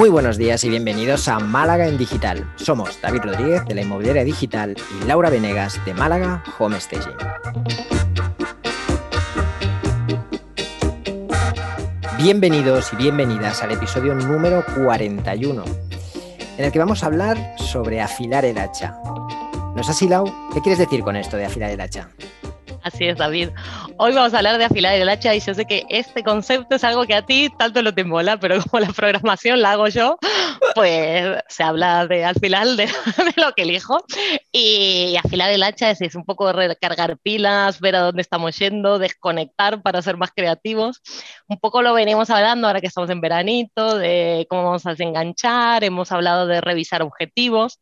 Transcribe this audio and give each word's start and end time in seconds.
Muy 0.00 0.08
buenos 0.08 0.38
días 0.38 0.64
y 0.64 0.70
bienvenidos 0.70 1.28
a 1.28 1.38
Málaga 1.40 1.86
en 1.86 1.98
Digital. 1.98 2.50
Somos 2.56 2.98
David 3.02 3.20
Rodríguez 3.22 3.66
de 3.66 3.74
la 3.74 3.82
Inmobiliaria 3.82 4.24
Digital 4.24 4.74
y 4.98 5.04
Laura 5.04 5.28
Venegas 5.28 5.78
de 5.84 5.92
Málaga 5.92 6.42
Home 6.58 6.80
Staging. 6.80 7.18
Bienvenidos 12.16 12.94
y 12.94 12.96
bienvenidas 12.96 13.62
al 13.62 13.72
episodio 13.72 14.14
número 14.14 14.64
41, 14.74 15.64
en 16.56 16.64
el 16.64 16.72
que 16.72 16.78
vamos 16.78 17.02
a 17.02 17.06
hablar 17.06 17.36
sobre 17.58 18.00
afilar 18.00 18.46
el 18.46 18.56
hacha. 18.56 18.96
¿No 19.04 19.82
es 19.82 19.88
así, 19.90 20.08
Lau? 20.08 20.24
¿Qué 20.54 20.62
quieres 20.62 20.78
decir 20.78 21.02
con 21.02 21.14
esto 21.14 21.36
de 21.36 21.44
afilar 21.44 21.72
el 21.72 21.80
hacha? 21.82 22.08
Así 22.82 23.04
es, 23.04 23.18
David. 23.18 23.50
Hoy 24.02 24.14
vamos 24.14 24.32
a 24.32 24.38
hablar 24.38 24.56
de 24.56 24.64
afilar 24.64 24.94
el 24.94 25.10
hacha 25.10 25.34
y 25.34 25.40
yo 25.40 25.52
sé 25.52 25.66
que 25.66 25.84
este 25.90 26.24
concepto 26.24 26.74
es 26.74 26.84
algo 26.84 27.04
que 27.04 27.14
a 27.14 27.20
ti 27.20 27.50
tanto 27.58 27.82
lo 27.82 27.92
te 27.92 28.02
mola, 28.02 28.40
pero 28.40 28.58
como 28.62 28.80
la 28.80 28.90
programación 28.94 29.60
la 29.60 29.72
hago 29.72 29.88
yo, 29.88 30.16
pues 30.74 31.38
se 31.48 31.62
habla 31.62 32.06
de 32.06 32.24
al 32.24 32.34
final 32.36 32.78
de, 32.78 32.88
lo 33.36 33.52
que 33.52 33.64
elijo. 33.64 34.02
Y 34.52 35.16
afilar 35.22 35.50
el 35.50 35.62
hacha 35.62 35.90
es, 35.90 36.00
es, 36.00 36.14
un 36.14 36.24
poco 36.24 36.50
recargar 36.50 37.18
pilas, 37.18 37.78
ver 37.78 37.94
a 37.94 38.00
dónde 38.00 38.22
estamos 38.22 38.58
yendo, 38.58 38.98
desconectar 38.98 39.82
para 39.82 40.00
ser 40.00 40.16
más 40.16 40.30
creativos. 40.34 41.02
Un 41.46 41.58
poco 41.58 41.82
lo 41.82 41.92
venimos 41.92 42.30
hablando 42.30 42.68
ahora 42.68 42.80
que 42.80 42.86
estamos 42.86 43.10
en 43.10 43.20
veranito, 43.20 43.98
de 43.98 44.46
cómo 44.48 44.64
vamos 44.64 44.86
a 44.86 44.92
desenganchar, 44.92 45.84
hemos 45.84 46.10
hablado 46.10 46.46
de 46.46 46.62
revisar 46.62 47.02
objetivos 47.02 47.78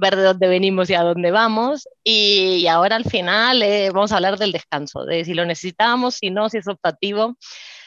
ver 0.00 0.16
de 0.16 0.22
dónde 0.22 0.48
venimos 0.48 0.90
y 0.90 0.94
a 0.94 1.02
dónde 1.02 1.30
vamos. 1.30 1.88
Y, 2.02 2.66
ahora 2.66 2.96
al 2.96 3.04
final 3.04 3.62
eh, 3.62 3.90
vamos 3.92 4.12
a 4.12 4.16
hablar 4.16 4.38
del 4.38 4.52
descanso, 4.52 5.04
de 5.04 5.24
si 5.24 5.34
lo 5.34 5.44
necesitamos, 5.44 6.16
si 6.16 6.30
no, 6.30 6.48
si 6.48 6.58
es 6.58 6.68
optativo, 6.68 7.36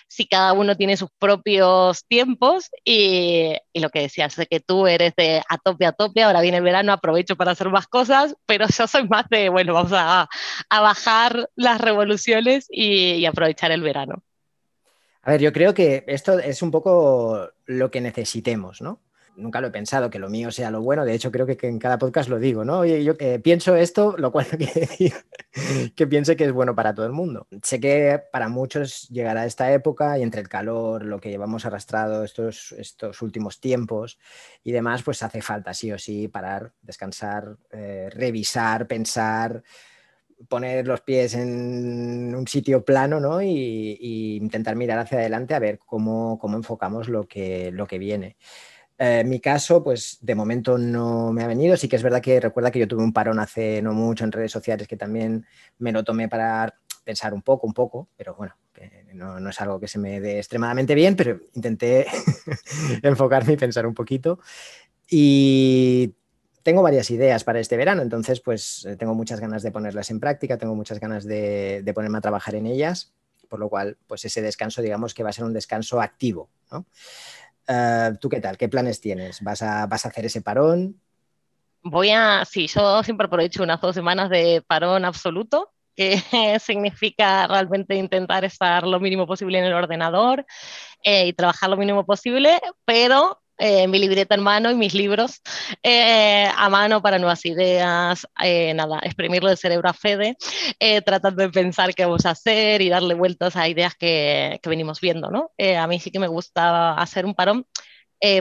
si 0.08 0.28
cada 0.28 0.53
uno 0.53 0.78
tiene 0.78 0.95
sus 0.95 1.09
propios 1.19 2.06
tiempos 2.06 2.69
y, 2.86 3.56
lo 3.73 3.89
que 3.89 4.02
decías, 4.02 4.36
de 4.36 4.45
que 4.45 4.59
tú 4.59 4.88
eres 4.88 5.14
de 5.17 5.41
a 5.50 5.58
tope 5.58 5.86
a 5.86 5.91
tope, 5.91 6.23
ahora 6.23 6.41
viene 6.41 6.58
el 6.58 6.64
verano, 6.64 6.94
aprovecho 6.94 7.36
para 7.36 7.52
hacer 7.52 7.69
más 7.69 7.88
cosas, 7.88 8.36
pero 8.45 8.67
yo 8.78 8.88
soy 8.88 9.08
más 9.08 9.25
de, 9.30 9.50
bueno, 9.50 9.73
vamos 9.73 9.91
a, 9.94 10.30
bajar 10.69 11.50
las 11.56 11.81
revoluciones 11.81 12.67
y 12.69 13.25
aprovechar 13.25 13.72
el 13.72 13.81
verano. 13.81 14.23
A 15.23 15.31
ver, 15.31 15.41
yo 15.41 15.53
creo 15.53 15.73
que 15.73 16.03
esto 16.08 16.38
es 16.38 16.61
un 16.61 16.69
poco 16.69 17.50
lo 17.66 17.89
que 17.89 18.02
necesitemos, 18.02 18.81
¿no? 18.81 19.02
Nunca 19.36 19.62
lo 19.62 19.67
he 19.67 19.72
pensado 19.72 20.09
que 20.09 20.20
lo 20.20 20.30
mío 20.30 20.52
sea 20.52 20.72
lo 20.72 20.81
bueno. 20.81 21.06
De 21.06 21.14
hecho, 21.14 21.31
creo 21.31 21.45
que, 21.45 21.58
en 21.67 21.80
cada 21.80 21.98
podcast 21.98 22.30
lo 22.30 22.39
digo, 22.39 22.66
¿no? 22.66 22.86
Yo 22.86 23.14
eh, 23.20 23.40
pienso 23.40 23.75
esto, 23.75 24.16
lo 24.17 24.31
cual 24.31 24.48
no 24.52 24.58
quiere 24.58 24.81
decir 24.81 25.14
que 25.95 26.08
piense 26.08 26.36
que 26.36 26.45
es 26.45 26.52
bueno 26.52 26.75
para 26.75 26.94
todo 26.94 27.06
el 27.06 27.12
mundo. 27.12 27.48
Sé 27.62 27.80
que 27.80 28.22
para 28.31 28.50
muchos 28.50 29.08
llegará 29.09 29.45
esta 29.45 29.72
época 29.72 30.17
y 30.17 30.23
entre 30.23 30.42
el 30.42 30.50
calor, 30.50 31.06
lo 31.06 31.20
que 31.20 31.30
llevamos 31.30 31.66
arrastrado 31.66 32.23
estos, 32.23 32.73
estos 32.73 33.22
últimos 33.22 33.59
tiempos 33.59 34.20
y 34.64 34.72
demás, 34.72 35.03
pues 35.03 35.23
hace 35.23 35.42
falta 35.42 35.73
sí 35.73 35.92
o 35.92 35.97
sí 35.97 36.28
parar, 36.28 36.73
descansar, 36.81 37.58
eh, 37.72 38.09
revisar, 38.12 38.88
pensar 38.88 39.64
poner 40.47 40.88
los 40.88 41.02
pies 41.02 41.36
en 41.36 42.34
un 42.36 42.47
sitio 42.47 42.84
plano 42.84 43.20
¿no? 43.20 43.42
y, 43.42 44.38
intentar 44.42 44.75
mirar 44.75 45.00
hacia 45.00 45.20
adelante 45.20 45.53
a 45.53 45.59
ver 45.59 45.80
cómo, 45.80 46.38
cómo 46.40 46.58
enfocamos 46.58 47.08
lo 47.08 47.28
que, 47.28 47.72
lo 47.72 47.88
que 47.88 47.97
viene. 47.97 48.38
Eh, 48.97 49.23
mi 49.25 49.39
caso, 49.39 49.83
pues 49.83 50.17
de 50.22 50.36
momento 50.36 50.77
no 50.77 51.31
me 51.31 51.44
ha 51.44 51.47
venido. 51.47 51.75
Sí 51.77 51.88
que 51.88 51.95
es 51.95 52.03
verdad 52.03 52.22
que 52.22 52.39
recuerda 52.39 52.72
que 52.72 52.80
yo 52.80 52.88
tuve 52.88 53.03
un 53.03 53.13
parón 53.13 53.39
hace 53.39 53.81
no 53.81 53.94
mucho 53.94 54.23
en 54.23 54.31
redes 54.31 54.52
sociales 54.52 54.88
que 54.88 54.97
también 54.97 55.45
me 55.80 55.91
lo 55.91 56.03
tomé 56.03 56.30
para 56.30 56.75
pensar 57.03 57.33
un 57.33 57.41
poco, 57.41 57.67
un 57.67 57.73
poco, 57.73 58.08
pero 58.16 58.35
bueno, 58.35 58.55
no, 59.13 59.39
no 59.39 59.50
es 59.50 59.61
algo 59.61 59.80
que 59.80 59.88
se 59.88 60.00
me 60.00 60.19
dé 60.19 60.38
extremadamente 60.38 60.95
bien, 60.95 61.16
pero 61.16 61.39
intenté 61.53 62.05
enfocarme 63.03 63.53
y 63.53 63.58
pensar 63.58 63.85
un 63.85 63.94
poquito. 63.94 64.40
Y 65.09 66.13
tengo 66.63 66.81
varias 66.81 67.12
ideas 67.12 67.44
para 67.44 67.59
este 67.59 67.78
verano, 67.78 68.01
entonces 68.01 68.39
pues 68.39 68.85
eh, 68.85 68.95
tengo 68.95 69.13
muchas 69.13 69.39
ganas 69.39 69.63
de 69.63 69.72
ponerlas 69.72 70.09
en 70.12 70.19
práctica, 70.19 70.57
tengo 70.57 70.75
muchas 70.75 71.00
ganas 71.00 71.25
de, 71.25 71.81
de 71.84 71.94
ponerme 71.94 72.18
a 72.18 72.22
trabajar 72.22 72.56
en 72.56 72.66
ellas, 72.66 73.13
por 73.50 73.59
lo 73.59 73.69
cual 73.69 73.97
pues 74.07 74.25
ese 74.25 74.41
descanso 74.41 74.81
digamos 74.81 75.13
que 75.13 75.23
va 75.23 75.29
a 75.29 75.34
ser 75.34 75.45
un 75.45 75.53
descanso 75.53 76.01
activo, 76.01 76.50
¿no? 76.72 76.85
Eh, 77.68 78.12
¿Tú 78.19 78.29
qué 78.29 78.41
tal? 78.41 78.57
¿Qué 78.57 78.69
planes 78.69 79.00
tienes? 79.00 79.41
¿Vas 79.41 79.62
a, 79.62 79.85
¿Vas 79.88 80.06
a 80.06 80.09
hacer 80.09 80.25
ese 80.25 80.41
parón? 80.41 81.00
Voy 81.84 82.12
a, 82.12 82.46
sí, 82.46 82.68
yo 82.68 83.03
siempre 83.03 83.28
aprovecho 83.28 83.63
unas 83.63 83.81
dos 83.81 83.94
semanas 83.94 84.29
de 84.29 84.63
parón 84.66 85.03
absoluto, 85.06 85.74
que 85.96 86.18
significa 86.59 87.47
realmente 87.47 87.96
intentar 87.96 88.46
estar 88.46 88.88
lo 88.88 89.00
mínimo 89.00 89.28
posible 89.28 89.59
en 89.59 89.66
el 89.66 89.74
ordenador 89.74 90.46
eh, 91.03 91.28
y 91.28 91.34
trabajar 91.34 91.69
lo 91.69 91.78
mínimo 91.78 92.06
posible, 92.06 92.62
pero 92.85 93.43
eh, 93.66 93.88
mi 93.88 93.97
libreta 93.97 94.35
en 94.35 94.44
mano 94.44 94.69
y 94.72 94.75
mis 94.75 94.94
libros 94.94 95.41
eh, 95.81 96.50
a 96.53 96.68
mano 96.68 97.01
para 97.01 97.18
nuevas 97.18 97.46
ideas, 97.46 98.28
eh, 98.44 98.74
nada, 98.74 99.00
exprimirlo 99.03 99.47
del 99.47 99.57
cerebro 99.57 99.88
a 99.88 99.94
Fede, 99.94 100.35
tratando 101.06 101.44
de 101.44 101.50
pensar 101.50 101.96
qué 101.96 102.03
vamos 102.03 102.25
a 102.25 102.31
hacer 102.31 102.81
y 102.81 102.90
darle 102.90 103.13
vueltas 103.13 103.56
a 103.56 103.69
ideas 103.69 103.96
que, 103.96 104.59
que 104.62 104.69
venimos 104.69 105.00
viendo, 105.00 105.29
¿no? 105.31 105.51
a 105.79 105.88
mí 105.88 105.97
sí 106.01 106.12
que 106.12 106.19
me 106.19 106.28
gusta 106.28 106.94
hacer 106.96 107.25
un 107.25 107.35
parón. 107.35 107.66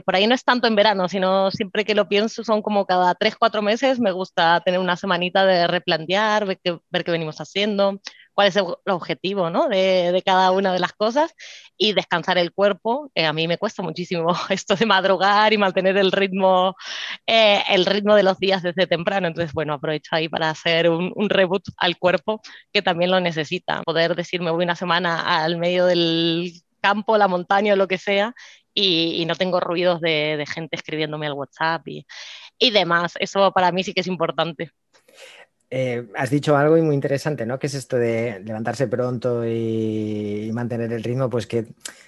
por 0.04 0.16
ahí 0.16 0.26
no 0.26 0.34
es 0.34 0.42
tanto 0.42 0.66
en 0.66 0.74
verano, 0.74 1.08
sino 1.08 1.52
siempre 1.52 1.84
que 1.84 1.94
lo 1.94 2.08
pienso 2.08 2.42
son 2.42 2.60
como 2.60 2.84
cada 2.84 3.14
tres, 3.14 3.36
cuatro 3.36 3.62
meses 3.62 4.00
me 4.00 4.10
gusta 4.10 4.60
tener 4.64 4.80
una 4.80 4.96
semanita 4.96 5.46
de 5.46 5.68
replantear, 5.68 6.46
ver 6.46 6.58
qué, 6.64 6.80
ver 6.90 7.04
qué 7.04 7.12
venimos 7.12 7.40
haciendo, 7.40 8.00
cuál 8.34 8.48
es 8.48 8.56
el 8.56 8.64
objetivo 8.86 9.50
¿no? 9.50 9.68
de, 9.68 10.12
de, 10.12 10.22
cada 10.22 10.50
una 10.50 10.72
de 10.72 10.78
las 10.78 10.92
cosas 10.92 11.34
y 11.76 11.92
descansar 11.92 12.38
el 12.38 12.52
cuerpo. 12.52 13.10
Eh, 13.14 13.26
a 13.26 13.32
mí 13.32 13.48
me 13.48 13.58
cuesta 13.58 13.82
muchísimo 13.82 14.28
esto 14.50 14.76
de 14.76 14.86
madrugar 14.86 15.52
y 15.52 15.58
mantener 15.58 15.96
el 15.96 16.12
ritmo, 16.12 16.74
eh, 17.26 17.62
el 17.68 17.86
ritmo 17.86 18.14
de 18.14 18.22
los 18.22 18.38
días 18.38 18.62
desde 18.62 18.86
temprano. 18.86 19.26
Entonces, 19.26 19.52
bueno, 19.52 19.74
aprovecho 19.74 20.14
ahí 20.14 20.28
para 20.28 20.50
hacer 20.50 20.88
un, 20.88 21.12
un, 21.14 21.30
reboot 21.30 21.62
al 21.76 21.98
cuerpo 21.98 22.40
que 22.72 22.82
también 22.82 23.10
lo 23.10 23.20
necesita. 23.20 23.82
Poder 23.82 24.14
decirme 24.14 24.50
voy 24.50 24.64
una 24.64 24.76
semana 24.76 25.42
al 25.42 25.58
medio 25.58 25.86
del 25.86 26.52
campo, 26.80 27.16
la 27.16 27.28
montaña 27.28 27.74
o 27.74 27.76
lo 27.76 27.88
que 27.88 27.98
sea 27.98 28.34
y, 28.74 29.22
y 29.22 29.26
no 29.26 29.34
tengo 29.36 29.60
ruidos 29.60 30.00
de, 30.00 30.36
de, 30.36 30.46
gente 30.46 30.76
escribiéndome 30.76 31.26
al 31.26 31.34
WhatsApp 31.34 31.86
y, 31.88 32.06
y 32.58 32.70
demás. 32.70 33.14
Eso 33.18 33.52
para 33.52 33.72
mí 33.72 33.84
sí 33.84 33.94
que 33.94 34.00
es 34.00 34.06
importante. 34.06 34.70
Eh, 35.74 36.06
has 36.16 36.28
dicho 36.28 36.54
algo 36.54 36.76
muy 36.76 36.94
interesante, 36.94 37.46
¿no? 37.46 37.58
Que 37.58 37.66
es 37.66 37.72
esto 37.72 37.96
de 37.96 38.40
levantarse 38.44 38.88
pronto 38.88 39.46
y, 39.46 40.48
y 40.48 40.52
mantener 40.52 40.92
el 40.92 41.02
ritmo, 41.02 41.30
pues 41.30 41.46
que 41.46 41.64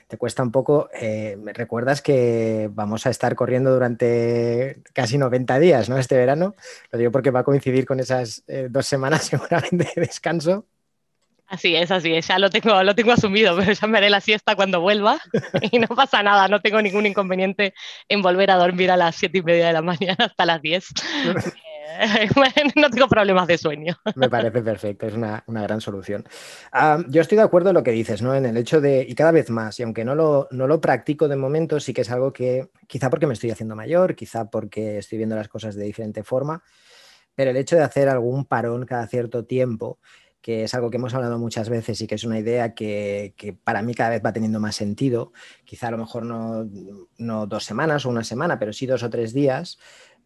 te 0.07 0.19
cuesta 0.19 0.43
un 0.43 0.53
poco. 0.53 0.91
Eh, 0.93 1.39
¿Recuerdas 1.47 2.03
que 2.03 2.69
vamos 2.71 3.07
a 3.07 3.11
estar 3.11 3.35
corriendo 3.35 3.73
durante 3.73 4.83
casi 4.93 5.17
90 5.17 5.59
días, 5.61 5.89
¿no? 5.89 5.97
Este 5.97 6.15
verano. 6.15 6.55
Lo 6.91 6.99
digo 6.99 7.11
porque 7.11 7.31
va 7.31 7.41
a 7.41 7.45
coincidir 7.45 7.87
con 7.87 8.01
esas 8.01 8.45
eh, 8.49 8.69
dos 8.71 8.85
semanas 8.85 9.25
seguramente 9.31 9.91
de 9.97 10.03
descanso. 10.03 10.67
Así 11.47 11.75
es, 11.75 11.91
así 11.91 12.13
es, 12.13 12.29
ya 12.29 12.39
lo 12.39 12.51
tengo, 12.51 12.83
lo 12.83 12.95
tengo 12.95 13.13
asumido, 13.13 13.57
pero 13.57 13.73
ya 13.73 13.87
me 13.87 13.97
haré 13.97 14.11
la 14.11 14.21
siesta 14.21 14.57
cuando 14.57 14.83
vuelva 14.83 15.19
y 15.73 15.79
no 15.79 15.89
pasa 15.89 16.23
nada, 16.23 16.49
no 16.49 16.61
tengo 16.61 16.83
ningún 16.83 17.07
inconveniente 17.07 17.73
en 18.09 18.21
volver 18.21 18.51
a 18.51 18.57
dormir 18.57 18.91
a 18.91 18.97
las 18.99 19.17
siete 19.17 19.39
y 19.39 19.43
media 19.43 19.69
de 19.69 19.73
la 19.73 19.83
mañana 19.83 20.17
hasta 20.19 20.45
las 20.45 20.61
10. 20.61 20.85
no 22.77 22.91
tengo 22.91 23.09
problemas 23.09 23.47
de 23.47 23.59
sueño. 23.59 23.97
Me 24.17 24.29
parece 24.29 24.63
perfecto, 24.63 25.07
es 25.07 25.15
una, 25.15 25.45
una 25.47 25.63
gran 25.63 25.81
solución. 25.81 26.25
Yo 27.09 27.21
estoy 27.21 27.37
de 27.37 27.45
acuerdo 27.45 27.71
en 27.71 27.75
lo 27.75 27.83
que 27.83 27.91
dices, 27.91 28.23
¿no? 28.23 28.35
En 28.35 28.47
el 28.47 28.57
hecho 28.57 28.81
de, 28.81 29.05
y 29.09 29.15
cada 29.15 29.33
vez 29.33 29.51
más, 29.51 29.79
y 29.81 29.83
aunque 29.83 30.05
no 30.05 30.15
lo, 30.15 30.49
no 30.51 30.67
lo 30.67 30.81
practico 30.81 31.29
de 31.29 31.37
momento, 31.37 31.81
sí 31.81 31.93
que 31.93 32.03
es 32.03 32.11
algo 32.11 32.33
que, 32.33 32.69
quizá 32.87 33.11
porque 33.11 33.27
me 33.27 33.35
estoy 33.35 33.51
haciendo 33.51 33.77
mayor, 33.77 34.15
quizá 34.15 34.51
porque 34.51 34.99
estoy 34.99 35.19
viendo 35.19 35.37
las 35.37 35.49
cosas 35.49 35.75
de 35.75 35.85
diferente 35.85 36.23
forma, 36.23 36.63
pero 37.35 37.51
el 37.51 37.57
hecho 37.57 37.77
de 37.77 37.83
hacer 37.83 38.09
algún 38.09 38.45
parón 38.45 38.87
cada 38.87 39.07
cierto 39.07 39.45
tiempo, 39.45 39.99
que 40.41 40.65
es 40.65 40.75
algo 40.75 40.91
que 40.91 40.99
hemos 40.99 41.15
hablado 41.15 41.39
muchas 41.39 41.71
veces 41.71 42.01
y 42.03 42.07
que 42.07 42.17
es 42.17 42.25
una 42.25 42.39
idea 42.39 42.75
que, 42.75 43.33
que, 43.37 43.55
para 43.55 43.81
mí 43.81 43.95
cada 43.95 44.11
vez 44.11 44.23
va 44.25 44.33
teniendo 44.33 44.61
más 44.61 44.77
sentido, 44.77 45.33
quizá 45.65 45.89
a 45.89 45.91
lo 45.93 45.99
mejor 45.99 46.27
no, 46.27 46.69
no 47.17 47.47
dos 47.47 47.65
semanas 47.65 48.05
o 48.05 48.11
una 48.11 48.25
semana, 48.25 48.59
pero 48.59 48.73
sí 48.73 48.85
dos 48.85 49.03
o 49.03 49.09
tres 49.09 49.33
días, 49.33 49.79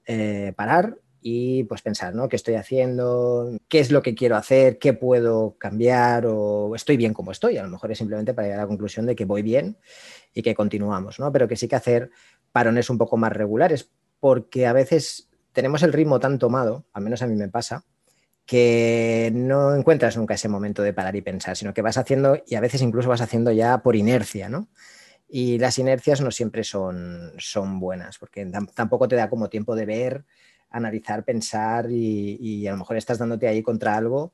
eh, 0.07 0.53
parar 0.57 0.99
y 1.21 1.65
pues 1.65 1.83
pensar, 1.83 2.15
¿no? 2.15 2.29
¿Qué 2.29 2.37
estoy 2.37 2.55
haciendo? 2.55 3.57
¿Qué 3.69 3.81
es 3.81 3.91
lo 3.91 4.03
que 4.03 4.15
quiero 4.15 4.37
hacer? 4.37 4.79
¿Qué 4.79 4.93
puedo 4.93 5.57
cambiar? 5.59 6.27
¿O 6.27 6.75
estoy 6.75 6.97
bien 6.97 7.15
como 7.15 7.33
estoy? 7.33 7.57
A 7.57 7.63
lo 7.63 7.69
mejor 7.69 7.91
es 7.91 7.99
simplemente 7.99 8.35
para 8.35 8.47
llegar 8.47 8.61
a 8.61 8.63
la 8.63 8.69
conclusión 8.69 9.07
de 9.07 9.17
que 9.17 9.25
voy 9.25 9.43
bien 9.43 9.79
y 10.33 10.43
que 10.43 10.55
continuamos, 10.55 11.19
¿no? 11.19 11.33
Pero 11.33 11.49
que 11.49 11.57
sí 11.57 11.69
que 11.69 11.77
hacer 11.77 12.11
parones 12.53 12.91
un 12.91 12.99
poco 12.99 13.17
más 13.17 13.33
regulares, 13.33 13.91
porque 14.21 14.67
a 14.67 14.73
veces 14.73 15.29
tenemos 15.53 15.83
el 15.83 15.93
ritmo 15.93 16.21
tan 16.21 16.39
tomado, 16.39 16.87
al 16.93 17.03
menos 17.03 17.23
a 17.23 17.27
mí 17.27 17.35
me 17.35 17.49
pasa, 17.49 17.85
que 18.47 19.31
no 19.35 19.75
encuentras 19.75 20.17
nunca 20.17 20.35
ese 20.35 20.49
momento 20.49 20.83
de 20.83 20.95
parar 20.95 21.15
y 21.17 21.21
pensar, 21.21 21.57
sino 21.57 21.75
que 21.75 21.83
vas 21.83 21.99
haciendo 21.99 22.43
y 22.47 22.55
a 22.55 22.61
veces 22.61 22.81
incluso 22.81 23.09
vas 23.09 23.21
haciendo 23.21 23.53
ya 23.53 23.83
por 23.83 23.95
inercia, 23.95 24.49
¿no? 24.49 24.69
Y 25.29 25.59
las 25.59 25.79
inercias 25.79 26.23
no 26.23 26.31
siempre 26.31 26.65
son, 26.65 27.33
son 27.37 27.79
buenas, 27.79 28.19
porque 28.19 28.47
tampoco 28.75 29.07
te 29.07 29.17
da 29.17 29.29
como 29.29 29.51
tiempo 29.51 29.77
de 29.77 29.85
ver 29.85 30.25
analizar, 30.71 31.25
pensar 31.25 31.87
y, 31.91 32.67
a 32.67 32.73
lo 32.73 32.79
mejor 32.79 32.97
estás 32.97 33.19
dándote 33.19 33.49
ahí 33.49 33.63
contra 33.63 33.97
algo 33.97 34.33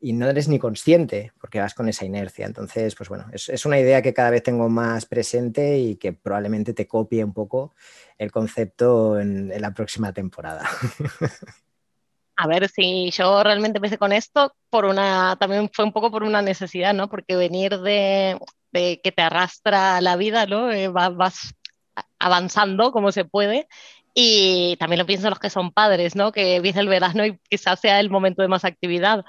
y 0.00 0.12
no 0.12 0.28
eres 0.28 0.48
ni 0.48 0.58
consciente 0.58 1.32
porque 1.40 1.60
vas 1.60 1.74
con 1.74 1.88
esa 1.88 2.04
inercia. 2.04 2.46
Entonces, 2.46 2.94
pues 2.94 3.08
bueno, 3.08 3.26
es, 3.32 3.66
una 3.66 3.78
idea 3.78 4.02
que 4.02 4.14
cada 4.14 4.30
vez 4.30 4.42
tengo 4.42 4.68
más 4.68 5.06
presente 5.06 5.78
y 5.78 5.96
que 5.96 6.12
probablemente 6.12 6.74
te 6.74 6.86
copie 6.86 7.24
un 7.24 7.32
poco 7.32 7.74
el 8.18 8.30
concepto 8.30 9.18
en, 9.18 9.48
la 9.60 9.72
próxima 9.72 10.12
temporada. 10.12 10.68
A 12.36 12.48
ver, 12.48 12.68
si 12.68 13.12
yo 13.12 13.44
realmente 13.44 13.78
empecé 13.78 13.96
con 13.96 14.12
esto 14.12 14.56
por 14.68 14.86
una, 14.86 15.36
también 15.38 15.70
fue 15.72 15.84
un 15.84 15.92
poco 15.92 16.10
por 16.10 16.24
una 16.24 16.42
necesidad, 16.42 16.92
¿no? 16.92 17.08
Porque 17.08 17.36
venir 17.36 17.78
de, 17.78 18.40
que 18.72 19.12
te 19.12 19.22
arrastra 19.22 20.00
la 20.00 20.16
vida, 20.16 20.44
¿no? 20.44 20.72
Eh, 20.72 20.88
vas 20.88 21.54
avanzando 22.18 22.90
como 22.90 23.12
se 23.12 23.24
puede 23.24 23.68
y 24.14 24.76
también 24.78 25.00
lo 25.00 25.06
pienso 25.06 25.28
los 25.28 25.40
que 25.40 25.50
son 25.50 25.72
padres, 25.72 26.14
¿no? 26.14 26.30
Que 26.32 26.60
viene 26.60 26.80
el 26.80 26.88
verano 26.88 27.26
y 27.26 27.38
quizás 27.50 27.80
sea 27.80 27.98
el 27.98 28.10
momento 28.10 28.42
de 28.42 28.48
más 28.48 28.64
actividad. 28.64 29.24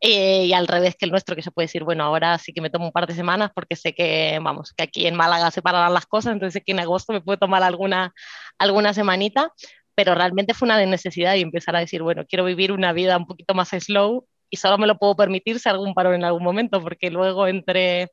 Eh, 0.00 0.46
y 0.46 0.52
al 0.52 0.68
revés 0.68 0.94
que 0.96 1.06
el 1.06 1.10
nuestro, 1.10 1.34
que 1.34 1.42
se 1.42 1.50
puede 1.50 1.66
decir, 1.66 1.84
bueno, 1.84 2.04
ahora 2.04 2.38
sí 2.38 2.52
que 2.52 2.60
me 2.60 2.70
tomo 2.70 2.86
un 2.86 2.92
par 2.92 3.06
de 3.08 3.14
semanas 3.14 3.50
porque 3.54 3.76
sé 3.76 3.94
que, 3.94 4.38
vamos, 4.42 4.72
que 4.76 4.84
aquí 4.84 5.06
en 5.06 5.16
Málaga 5.16 5.50
se 5.50 5.62
pararán 5.62 5.92
las 5.94 6.06
cosas, 6.06 6.32
entonces 6.34 6.54
sé 6.54 6.62
que 6.62 6.72
en 6.72 6.80
agosto 6.80 7.12
me 7.12 7.20
puedo 7.20 7.38
tomar 7.38 7.62
alguna, 7.64 8.14
alguna 8.58 8.94
semanita. 8.94 9.52
Pero 9.96 10.14
realmente 10.14 10.54
fue 10.54 10.66
una 10.66 10.84
necesidad 10.86 11.34
y 11.34 11.42
empezar 11.42 11.74
a 11.76 11.80
decir, 11.80 12.02
bueno, 12.02 12.24
quiero 12.28 12.44
vivir 12.44 12.70
una 12.72 12.92
vida 12.92 13.16
un 13.16 13.26
poquito 13.26 13.54
más 13.54 13.70
slow 13.70 14.26
y 14.50 14.56
solo 14.56 14.78
me 14.78 14.86
lo 14.86 14.98
puedo 14.98 15.16
permitir 15.16 15.58
si 15.58 15.68
algún 15.68 15.94
parón 15.94 16.14
en 16.14 16.24
algún 16.24 16.42
momento, 16.42 16.82
porque 16.82 17.10
luego 17.10 17.46
entre, 17.46 18.10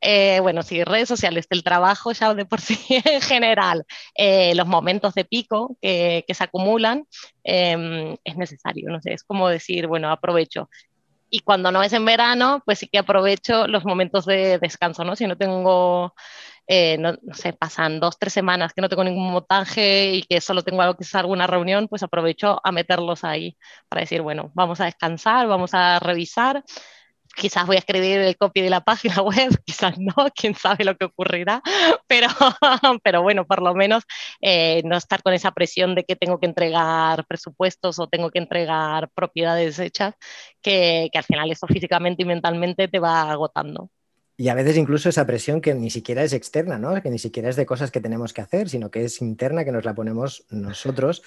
eh, 0.00 0.40
bueno, 0.40 0.62
si 0.62 0.84
redes 0.84 1.08
sociales, 1.08 1.46
el 1.50 1.62
trabajo 1.62 2.12
ya 2.12 2.34
de 2.34 2.44
por 2.44 2.60
sí 2.60 2.78
en 3.04 3.20
general, 3.20 3.84
eh, 4.14 4.54
los 4.54 4.66
momentos 4.66 5.14
de 5.14 5.24
pico 5.24 5.76
que, 5.80 6.24
que 6.26 6.34
se 6.34 6.44
acumulan, 6.44 7.04
em, 7.44 8.16
es 8.24 8.36
necesario, 8.36 8.90
no 8.90 9.00
sé, 9.00 9.12
es 9.14 9.24
como 9.24 9.48
decir, 9.48 9.86
bueno, 9.86 10.10
aprovecho. 10.10 10.68
Y 11.32 11.40
cuando 11.40 11.70
no 11.70 11.82
es 11.82 11.92
en 11.92 12.04
verano, 12.04 12.60
pues 12.66 12.80
sí 12.80 12.88
que 12.88 12.98
aprovecho 12.98 13.68
los 13.68 13.84
momentos 13.84 14.26
de 14.26 14.58
descanso, 14.58 15.04
¿no? 15.04 15.14
Si 15.14 15.28
no 15.28 15.36
tengo 15.36 16.14
eh, 16.72 16.96
no, 16.98 17.14
sé, 17.34 17.52
pasan 17.52 17.98
dos, 17.98 18.16
tres 18.16 18.32
semanas 18.32 18.72
que 18.72 18.80
no 18.80 18.88
tengo 18.88 19.02
ningún 19.02 19.32
montaje 19.32 20.14
y 20.14 20.22
que 20.22 20.40
solo 20.40 20.62
tengo 20.62 20.82
algo 20.82 20.96
que 20.96 21.04
alguna 21.18 21.48
reunión, 21.48 21.88
pues 21.88 22.04
aprovecho 22.04 22.60
a 22.62 22.70
meterlos 22.70 23.24
ahí 23.24 23.56
para 23.88 24.02
decir, 24.02 24.22
bueno, 24.22 24.52
vamos 24.54 24.80
a 24.80 24.84
descansar, 24.84 25.48
vamos 25.48 25.74
a 25.74 25.98
revisar. 25.98 26.62
Quizás 27.36 27.66
voy 27.66 27.76
a 27.76 27.80
escribir 27.80 28.18
el 28.20 28.36
copy 28.36 28.60
de 28.60 28.70
la 28.70 28.82
página 28.82 29.16
web, 29.22 29.50
quizás 29.64 29.98
no, 29.98 30.14
quién 30.34 30.54
sabe 30.54 30.84
lo 30.84 30.96
que 30.96 31.06
ocurrirá, 31.06 31.60
pero, 32.06 32.28
pero 33.02 33.22
bueno, 33.22 33.46
por 33.46 33.62
lo 33.62 33.74
menos 33.74 34.04
eh, 34.40 34.82
no 34.84 34.96
estar 34.96 35.22
con 35.24 35.34
esa 35.34 35.50
presión 35.52 35.96
de 35.96 36.04
que 36.04 36.14
tengo 36.16 36.38
que 36.38 36.46
entregar 36.46 37.26
presupuestos 37.26 37.98
o 37.98 38.06
tengo 38.08 38.30
que 38.30 38.38
entregar 38.38 39.10
propiedades 39.10 39.78
hechas, 39.80 40.14
que, 40.62 41.08
que 41.12 41.18
al 41.18 41.24
final 41.24 41.50
eso 41.50 41.66
físicamente 41.66 42.22
y 42.22 42.26
mentalmente 42.26 42.86
te 42.88 43.00
va 43.00 43.22
agotando. 43.30 43.90
Y 44.40 44.48
a 44.48 44.54
veces 44.54 44.78
incluso 44.78 45.10
esa 45.10 45.26
presión 45.26 45.60
que 45.60 45.74
ni 45.74 45.90
siquiera 45.90 46.22
es 46.22 46.32
externa, 46.32 46.78
¿no? 46.78 47.02
que 47.02 47.10
ni 47.10 47.18
siquiera 47.18 47.50
es 47.50 47.56
de 47.56 47.66
cosas 47.66 47.90
que 47.90 48.00
tenemos 48.00 48.32
que 48.32 48.40
hacer, 48.40 48.70
sino 48.70 48.90
que 48.90 49.04
es 49.04 49.20
interna, 49.20 49.66
que 49.66 49.70
nos 49.70 49.84
la 49.84 49.94
ponemos 49.94 50.46
nosotros. 50.48 51.22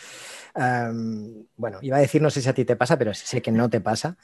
bueno, 0.56 1.78
iba 1.84 1.98
a 1.98 2.00
decir, 2.00 2.24
no 2.24 2.32
sé 2.32 2.42
si 2.42 2.50
a 2.50 2.56
ti 2.56 2.66
te 2.66 2.76
pasa, 2.76 2.98
pero 2.98 3.14
sé 3.14 3.44
que 3.44 3.52
no 3.52 3.70
te 3.70 3.82
pasa, 3.82 4.18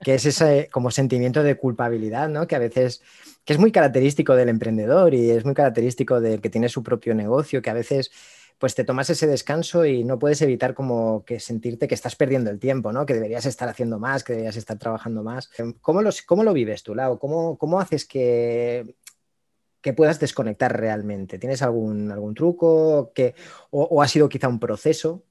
que 0.00 0.16
es 0.16 0.26
ese 0.26 0.68
como 0.72 0.90
sentimiento 0.90 1.44
de 1.44 1.56
culpabilidad, 1.56 2.28
¿no? 2.28 2.48
que 2.48 2.56
a 2.56 2.58
veces, 2.58 3.00
que 3.44 3.52
es 3.52 3.60
muy 3.60 3.70
característico 3.70 4.34
del 4.34 4.48
emprendedor 4.48 5.14
y 5.14 5.30
es 5.30 5.44
muy 5.44 5.54
característico 5.54 6.20
del 6.20 6.40
que 6.40 6.50
tiene 6.50 6.68
su 6.68 6.82
propio 6.82 7.14
negocio, 7.14 7.62
que 7.62 7.70
a 7.70 7.74
veces 7.74 8.10
pues 8.62 8.76
te 8.76 8.84
tomas 8.84 9.10
ese 9.10 9.26
descanso 9.26 9.84
y 9.84 10.04
no 10.04 10.20
puedes 10.20 10.40
evitar 10.40 10.72
como 10.72 11.24
que 11.24 11.40
sentirte 11.40 11.88
que 11.88 11.96
estás 11.96 12.14
perdiendo 12.14 12.48
el 12.48 12.60
tiempo, 12.60 12.92
¿no? 12.92 13.04
Que 13.04 13.14
deberías 13.14 13.44
estar 13.44 13.68
haciendo 13.68 13.98
más, 13.98 14.22
que 14.22 14.34
deberías 14.34 14.54
estar 14.54 14.78
trabajando 14.78 15.24
más. 15.24 15.50
¿Cómo, 15.80 16.00
cómo 16.26 16.44
lo 16.44 16.52
vives 16.52 16.84
tú, 16.84 16.94
Lau? 16.94 17.18
¿Cómo, 17.18 17.58
cómo 17.58 17.80
haces 17.80 18.06
que, 18.06 18.94
que 19.80 19.92
puedas 19.92 20.20
desconectar 20.20 20.78
realmente? 20.78 21.40
¿Tienes 21.40 21.60
algún, 21.60 22.12
algún 22.12 22.34
truco 22.34 23.10
que, 23.12 23.34
o, 23.70 24.00
ha 24.00 24.06
sido 24.06 24.28
quizá 24.28 24.46
un 24.46 24.60
proceso? 24.60 25.24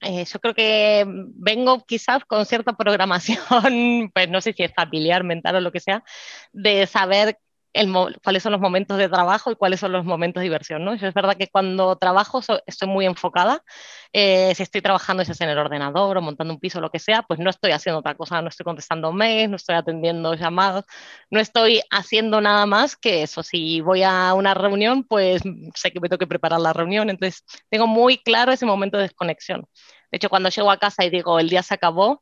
Eh, 0.00 0.24
yo 0.24 0.40
creo 0.40 0.54
que 0.54 1.04
vengo 1.06 1.84
quizás 1.86 2.24
con 2.24 2.44
cierta 2.46 2.72
programación, 2.72 3.38
pues 4.12 4.28
no 4.28 4.40
sé 4.40 4.54
si 4.54 4.64
es 4.64 4.74
familiar, 4.74 5.22
mental 5.22 5.54
o 5.54 5.60
lo 5.60 5.70
que 5.70 5.78
sea, 5.78 6.02
de 6.52 6.88
saber 6.88 7.38
cuáles 8.22 8.42
son 8.42 8.52
los 8.52 8.60
momentos 8.60 8.98
de 8.98 9.08
trabajo 9.08 9.50
y 9.50 9.56
cuáles 9.56 9.80
son 9.80 9.92
los 9.92 10.04
momentos 10.04 10.40
de 10.40 10.44
diversión. 10.44 10.84
¿no? 10.84 10.92
es 10.92 11.14
verdad 11.14 11.36
que 11.36 11.48
cuando 11.48 11.96
trabajo 11.96 12.40
estoy 12.66 12.88
muy 12.88 13.06
enfocada. 13.06 13.62
Eh, 14.12 14.54
si 14.54 14.62
estoy 14.62 14.80
trabajando, 14.80 15.24
sea 15.24 15.34
en 15.40 15.50
el 15.50 15.58
ordenador 15.58 16.16
o 16.16 16.22
montando 16.22 16.54
un 16.54 16.60
piso 16.60 16.80
lo 16.80 16.90
que 16.90 17.00
sea, 17.00 17.22
pues 17.22 17.40
no 17.40 17.50
estoy 17.50 17.72
haciendo 17.72 17.98
otra 17.98 18.14
cosa, 18.14 18.40
no 18.40 18.48
estoy 18.48 18.64
contestando 18.64 19.12
mails, 19.12 19.50
no 19.50 19.56
estoy 19.56 19.74
atendiendo 19.74 20.34
llamados, 20.34 20.84
no 21.30 21.40
estoy 21.40 21.82
haciendo 21.90 22.40
nada 22.40 22.64
más 22.66 22.96
que 22.96 23.22
eso. 23.24 23.42
Si 23.42 23.80
voy 23.80 24.04
a 24.04 24.34
una 24.34 24.54
reunión, 24.54 25.02
pues 25.04 25.42
sé 25.74 25.90
que 25.90 26.00
me 26.00 26.08
tengo 26.08 26.18
que 26.18 26.28
preparar 26.28 26.60
la 26.60 26.72
reunión, 26.72 27.10
entonces 27.10 27.44
tengo 27.70 27.86
muy 27.88 28.18
claro 28.18 28.52
ese 28.52 28.66
momento 28.66 28.98
de 28.98 29.04
desconexión. 29.04 29.66
De 30.12 30.16
hecho, 30.18 30.28
cuando 30.28 30.48
llego 30.48 30.70
a 30.70 30.78
casa 30.78 31.04
y 31.04 31.10
digo, 31.10 31.40
el 31.40 31.48
día 31.48 31.62
se 31.64 31.74
acabó, 31.74 32.20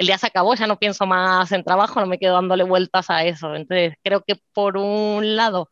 el 0.00 0.06
día 0.06 0.16
se 0.16 0.28
acabó, 0.28 0.54
ya 0.54 0.66
no 0.66 0.78
pienso 0.78 1.04
más 1.06 1.52
en 1.52 1.62
trabajo, 1.62 2.00
no 2.00 2.06
me 2.06 2.18
quedo 2.18 2.32
dándole 2.32 2.64
vueltas 2.64 3.10
a 3.10 3.22
eso. 3.24 3.54
Entonces, 3.54 3.94
creo 4.02 4.22
que 4.26 4.36
por 4.54 4.78
un 4.78 5.36
lado, 5.36 5.68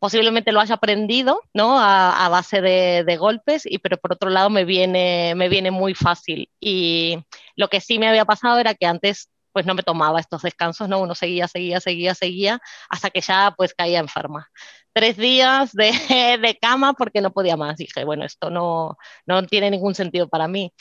posiblemente 0.00 0.50
lo 0.50 0.58
haya 0.58 0.74
aprendido, 0.74 1.40
¿no? 1.54 1.78
A, 1.80 2.28
base 2.28 2.60
de, 2.60 3.16
golpes, 3.18 3.62
y, 3.66 3.78
pero 3.78 3.96
por 3.96 4.12
otro 4.14 4.30
lado 4.30 4.50
me 4.50 4.64
viene, 4.64 5.34
me 5.36 5.48
viene 5.48 5.70
muy 5.70 5.94
fácil. 5.94 6.50
Y 6.60 7.20
lo 7.54 7.68
que 7.68 7.80
sí 7.80 8.00
me 8.00 8.08
había 8.08 8.24
pasado 8.24 8.58
era 8.58 8.74
que 8.74 8.86
antes 8.86 9.30
pues 9.52 9.64
no 9.64 9.74
me 9.74 9.82
tomaba 9.84 10.20
estos 10.20 10.42
descansos, 10.42 10.88
¿no? 10.88 11.00
Uno 11.00 11.14
seguía, 11.14 11.46
seguía, 11.48 11.80
seguía, 11.80 12.14
seguía, 12.16 12.60
hasta 12.88 13.10
que 13.10 13.20
ya 13.20 13.54
pues 13.56 13.74
caía 13.74 14.00
enferma. 14.00 14.48
Tres 14.92 15.16
días 15.16 15.72
de, 15.72 15.92
de 16.42 16.58
cama 16.60 16.94
porque 16.94 17.20
no 17.20 17.32
podía 17.32 17.56
más. 17.56 17.76
Dije, 17.76 18.04
bueno, 18.04 18.24
esto 18.24 18.50
no, 18.50 18.96
no 19.26 19.46
tiene 19.46 19.70
ningún 19.70 19.94
sentido 19.94 20.28
para 20.28 20.48
mí. 20.48 20.72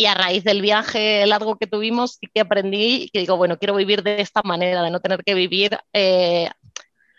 Y 0.00 0.06
a 0.06 0.14
raíz 0.14 0.44
del 0.44 0.62
viaje 0.62 1.26
largo 1.26 1.58
que 1.58 1.66
tuvimos, 1.66 2.12
sí 2.18 2.26
que 2.32 2.40
aprendí 2.40 3.10
que 3.12 3.18
digo, 3.18 3.36
bueno, 3.36 3.58
quiero 3.58 3.76
vivir 3.76 4.02
de 4.02 4.22
esta 4.22 4.40
manera, 4.42 4.82
de 4.82 4.90
no 4.90 5.00
tener 5.00 5.22
que 5.22 5.34
vivir 5.34 5.78
eh, 5.92 6.48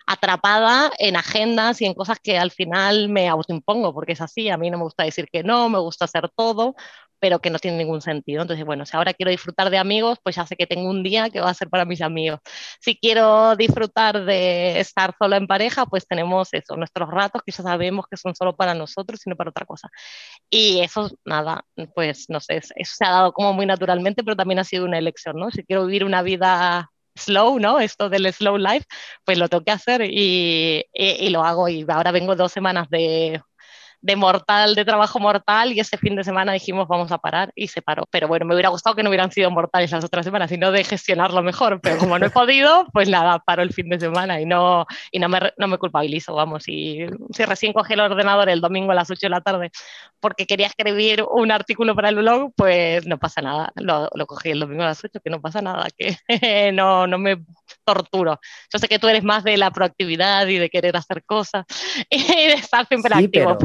atrapada 0.07 0.91
en 0.97 1.15
agendas 1.15 1.79
y 1.79 1.85
en 1.85 1.93
cosas 1.93 2.17
que 2.19 2.39
al 2.39 2.49
final 2.49 3.07
me 3.07 3.29
autoimpongo, 3.29 3.93
porque 3.93 4.13
es 4.13 4.21
así, 4.21 4.49
a 4.49 4.57
mí 4.57 4.71
no 4.71 4.79
me 4.79 4.85
gusta 4.85 5.03
decir 5.03 5.27
que 5.31 5.43
no, 5.43 5.69
me 5.69 5.77
gusta 5.77 6.05
hacer 6.05 6.31
todo, 6.35 6.73
pero 7.21 7.39
que 7.39 7.51
no 7.51 7.59
tiene 7.59 7.77
ningún 7.77 8.01
sentido. 8.01 8.41
Entonces, 8.41 8.65
bueno, 8.65 8.85
si 8.85 8.97
ahora 8.97 9.13
quiero 9.13 9.31
disfrutar 9.31 9.69
de 9.69 9.77
amigos, 9.77 10.18
pues 10.23 10.35
ya 10.35 10.45
sé 10.47 10.56
que 10.57 10.68
tengo 10.68 10.89
un 10.89 11.03
día 11.03 11.29
que 11.29 11.39
va 11.39 11.51
a 11.51 11.53
ser 11.53 11.69
para 11.69 11.85
mis 11.85 12.01
amigos. 12.01 12.39
Si 12.81 12.97
quiero 12.97 13.56
disfrutar 13.56 14.25
de 14.25 14.79
estar 14.79 15.15
sola 15.19 15.38
en 15.38 15.48
pareja, 15.48 15.86
pues 15.86 16.07
tenemos 16.07 16.50
eso, 16.53 16.75
nuestros 16.75 17.10
ratos 17.10 17.43
que 17.45 17.51
ya 17.51 17.63
sabemos 17.63 18.05
que 18.10 18.17
son 18.17 18.36
solo 18.36 18.55
para 18.55 18.74
nosotros 18.74 19.22
y 19.25 19.29
no 19.29 19.36
para 19.36 19.51
otra 19.51 19.65
cosa. 19.67 19.89
Y 20.50 20.81
eso, 20.81 21.12
nada, 21.25 21.63
pues 21.95 22.25
no 22.29 22.39
sé, 22.39 22.57
eso 22.57 22.74
se 22.98 23.05
ha 23.05 23.12
dado 23.12 23.34
como 23.34 23.53
muy 23.53 23.65
naturalmente, 23.67 24.24
pero 24.24 24.36
también 24.36 24.60
ha 24.60 24.63
sido 24.63 24.86
una 24.86 24.98
elección, 24.98 25.38
¿no? 25.38 25.51
Si 25.51 25.63
quiero 25.63 25.86
vivir 25.86 26.05
una 26.05 26.24
vida 26.24 26.91
slow, 27.15 27.60
¿no? 27.60 27.79
Esto 27.79 28.10
del 28.10 28.31
slow 28.34 28.57
life, 28.57 28.86
pues 29.25 29.38
lo 29.38 29.50
tengo 29.50 29.63
que 29.63 29.72
hacer 29.72 30.01
y, 30.03 30.86
y, 30.93 31.10
y, 31.25 31.29
lo 31.29 31.43
hago. 31.43 31.69
Y 31.69 31.86
ahora 31.88 32.12
vengo 32.12 32.36
dos 32.36 32.51
semanas 32.51 32.89
de 32.89 33.41
de 34.01 34.15
mortal, 34.15 34.75
de 34.75 34.86
trabajo 34.86 35.20
mortal, 35.20 35.74
y 35.74 35.79
ese 35.79 35.98
fin 35.98 36.15
de 36.15 36.24
semana 36.24 36.53
dijimos 36.53 36.88
vamos 36.88 37.12
a 37.12 37.17
parar 37.17 37.51
y 37.55 37.67
se 37.67 37.81
paró. 37.81 38.05
Pero 38.10 38.27
bueno, 38.27 38.46
me 38.46 38.53
hubiera 38.53 38.70
gustado 38.70 38.96
que 38.96 39.03
no 39.03 39.10
hubieran 39.10 39.31
sido 39.31 39.51
mortales 39.51 39.91
las 39.91 40.03
otras 40.03 40.25
semanas, 40.25 40.50
sino 40.50 40.72
de 40.72 40.84
gestionarlo 40.84 41.41
mejor, 41.43 41.79
pero 41.81 41.98
como 41.98 42.17
no 42.17 42.25
he 42.25 42.29
podido, 42.29 42.88
pues 42.93 43.10
nada, 43.10 43.39
paro 43.39 43.62
el 43.62 43.74
fin 43.74 43.89
de 43.89 44.00
semana 44.00 44.41
y 44.41 44.46
no, 44.46 44.86
y 45.12 45.20
no, 45.20 45.29
me, 45.29 45.39
no 45.58 45.67
me 45.67 45.77
culpabilizo, 45.77 46.34
vamos, 46.34 46.67
y 46.67 47.05
si 47.34 47.46
recién 47.46 47.74
cogí 47.74 47.93
el 47.93 48.00
ordenador 48.00 48.50
el 48.50 48.62
domingo 48.62 48.91
a 48.91 48.96
las 48.96 49.10
8 49.10 49.20
de 49.22 49.29
la 49.29 49.41
tarde 49.41 49.72
porque 50.20 50.46
quería 50.46 50.67
escribir 50.67 51.25
un 51.29 51.51
artículo 51.51 51.96
para 51.96 52.10
el 52.10 52.15
blog, 52.15 52.53
pues 52.55 53.05
no 53.08 53.17
pasa 53.17 53.41
nada, 53.41 53.72
lo, 53.75 54.08
lo 54.13 54.25
cogí 54.27 54.51
el 54.51 54.60
domingo 54.60 54.84
a 54.84 54.88
las 54.88 55.03
8, 55.03 55.20
que 55.24 55.29
no 55.29 55.41
pasa 55.41 55.62
nada, 55.62 55.88
que 55.98 56.17
no, 56.74 57.08
no 57.08 57.17
me 57.17 57.43
torturo. 57.84 58.39
Yo 58.72 58.79
sé 58.79 58.88
que 58.88 59.00
tú 59.00 59.08
eres 59.08 59.24
más 59.24 59.43
de 59.43 59.58
la 59.58 59.72
proactividad 59.72 60.48
y 60.48 60.58
de 60.58 60.70
querer 60.70 60.96
hacer 60.96 61.24
cosas 61.24 61.65
y 62.10 62.24
de 62.24 62.53
estar 62.53 62.88
siempre 62.88 63.13
activo. 63.13 63.58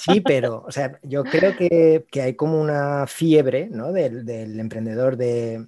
Sí, 0.00 0.20
pero 0.20 0.64
o 0.66 0.70
sea, 0.70 0.98
yo 1.02 1.24
creo 1.24 1.56
que, 1.56 2.06
que 2.10 2.22
hay 2.22 2.34
como 2.34 2.60
una 2.60 3.06
fiebre 3.06 3.68
¿no? 3.70 3.92
del, 3.92 4.28
emprendedor 4.58 5.16
de, 5.16 5.66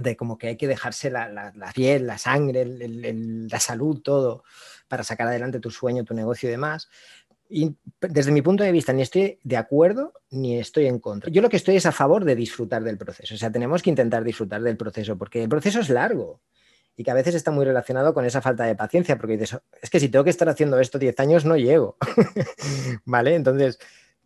de, 0.00 0.16
como 0.16 0.38
que 0.38 0.48
hay 0.48 0.56
que 0.56 0.68
dejarse 0.68 1.10
la, 1.10 1.52
piel, 1.74 2.06
la 2.06 2.18
sangre, 2.18 2.64
la 2.66 3.60
salud, 3.60 4.00
todo 4.02 4.44
para 4.88 5.04
sacar 5.04 5.28
adelante 5.28 5.60
tu 5.60 5.70
sueño, 5.70 6.04
tu 6.04 6.14
negocio 6.14 6.48
y 6.48 6.52
demás. 6.52 6.88
Y 7.48 7.76
desde 8.00 8.32
mi 8.32 8.42
punto 8.42 8.64
de 8.64 8.72
vista, 8.72 8.92
ni 8.92 9.02
estoy 9.02 9.38
de 9.42 9.56
acuerdo 9.56 10.14
ni 10.30 10.58
estoy 10.58 10.86
en 10.86 10.98
contra. 10.98 11.30
Yo 11.30 11.42
lo 11.42 11.48
que 11.48 11.56
estoy 11.56 11.76
es 11.76 11.86
a 11.86 11.92
favor 11.92 12.24
de 12.24 12.34
disfrutar 12.34 12.82
del 12.82 12.98
proceso. 12.98 13.34
O 13.34 13.38
sea, 13.38 13.52
tenemos 13.52 13.82
que 13.82 13.90
intentar 13.90 14.24
disfrutar 14.24 14.62
del 14.62 14.76
proceso 14.76 15.16
porque 15.16 15.42
el 15.42 15.48
proceso 15.48 15.80
es 15.80 15.90
largo 15.90 16.40
y 16.96 17.04
que 17.04 17.10
a 17.10 17.14
veces 17.14 17.34
está 17.34 17.50
muy 17.50 17.64
relacionado 17.64 18.14
con 18.14 18.24
esa 18.24 18.40
falta 18.40 18.64
de 18.64 18.76
paciencia, 18.76 19.16
porque 19.16 19.36
dices, 19.36 19.58
es 19.80 19.90
que 19.90 20.00
si 20.00 20.08
tengo 20.08 20.24
que 20.24 20.30
estar 20.30 20.48
haciendo 20.48 20.78
esto 20.78 20.98
10 20.98 21.18
años 21.20 21.44
no 21.44 21.56
llego, 21.56 21.96
¿vale? 23.04 23.34
Entonces, 23.34 23.78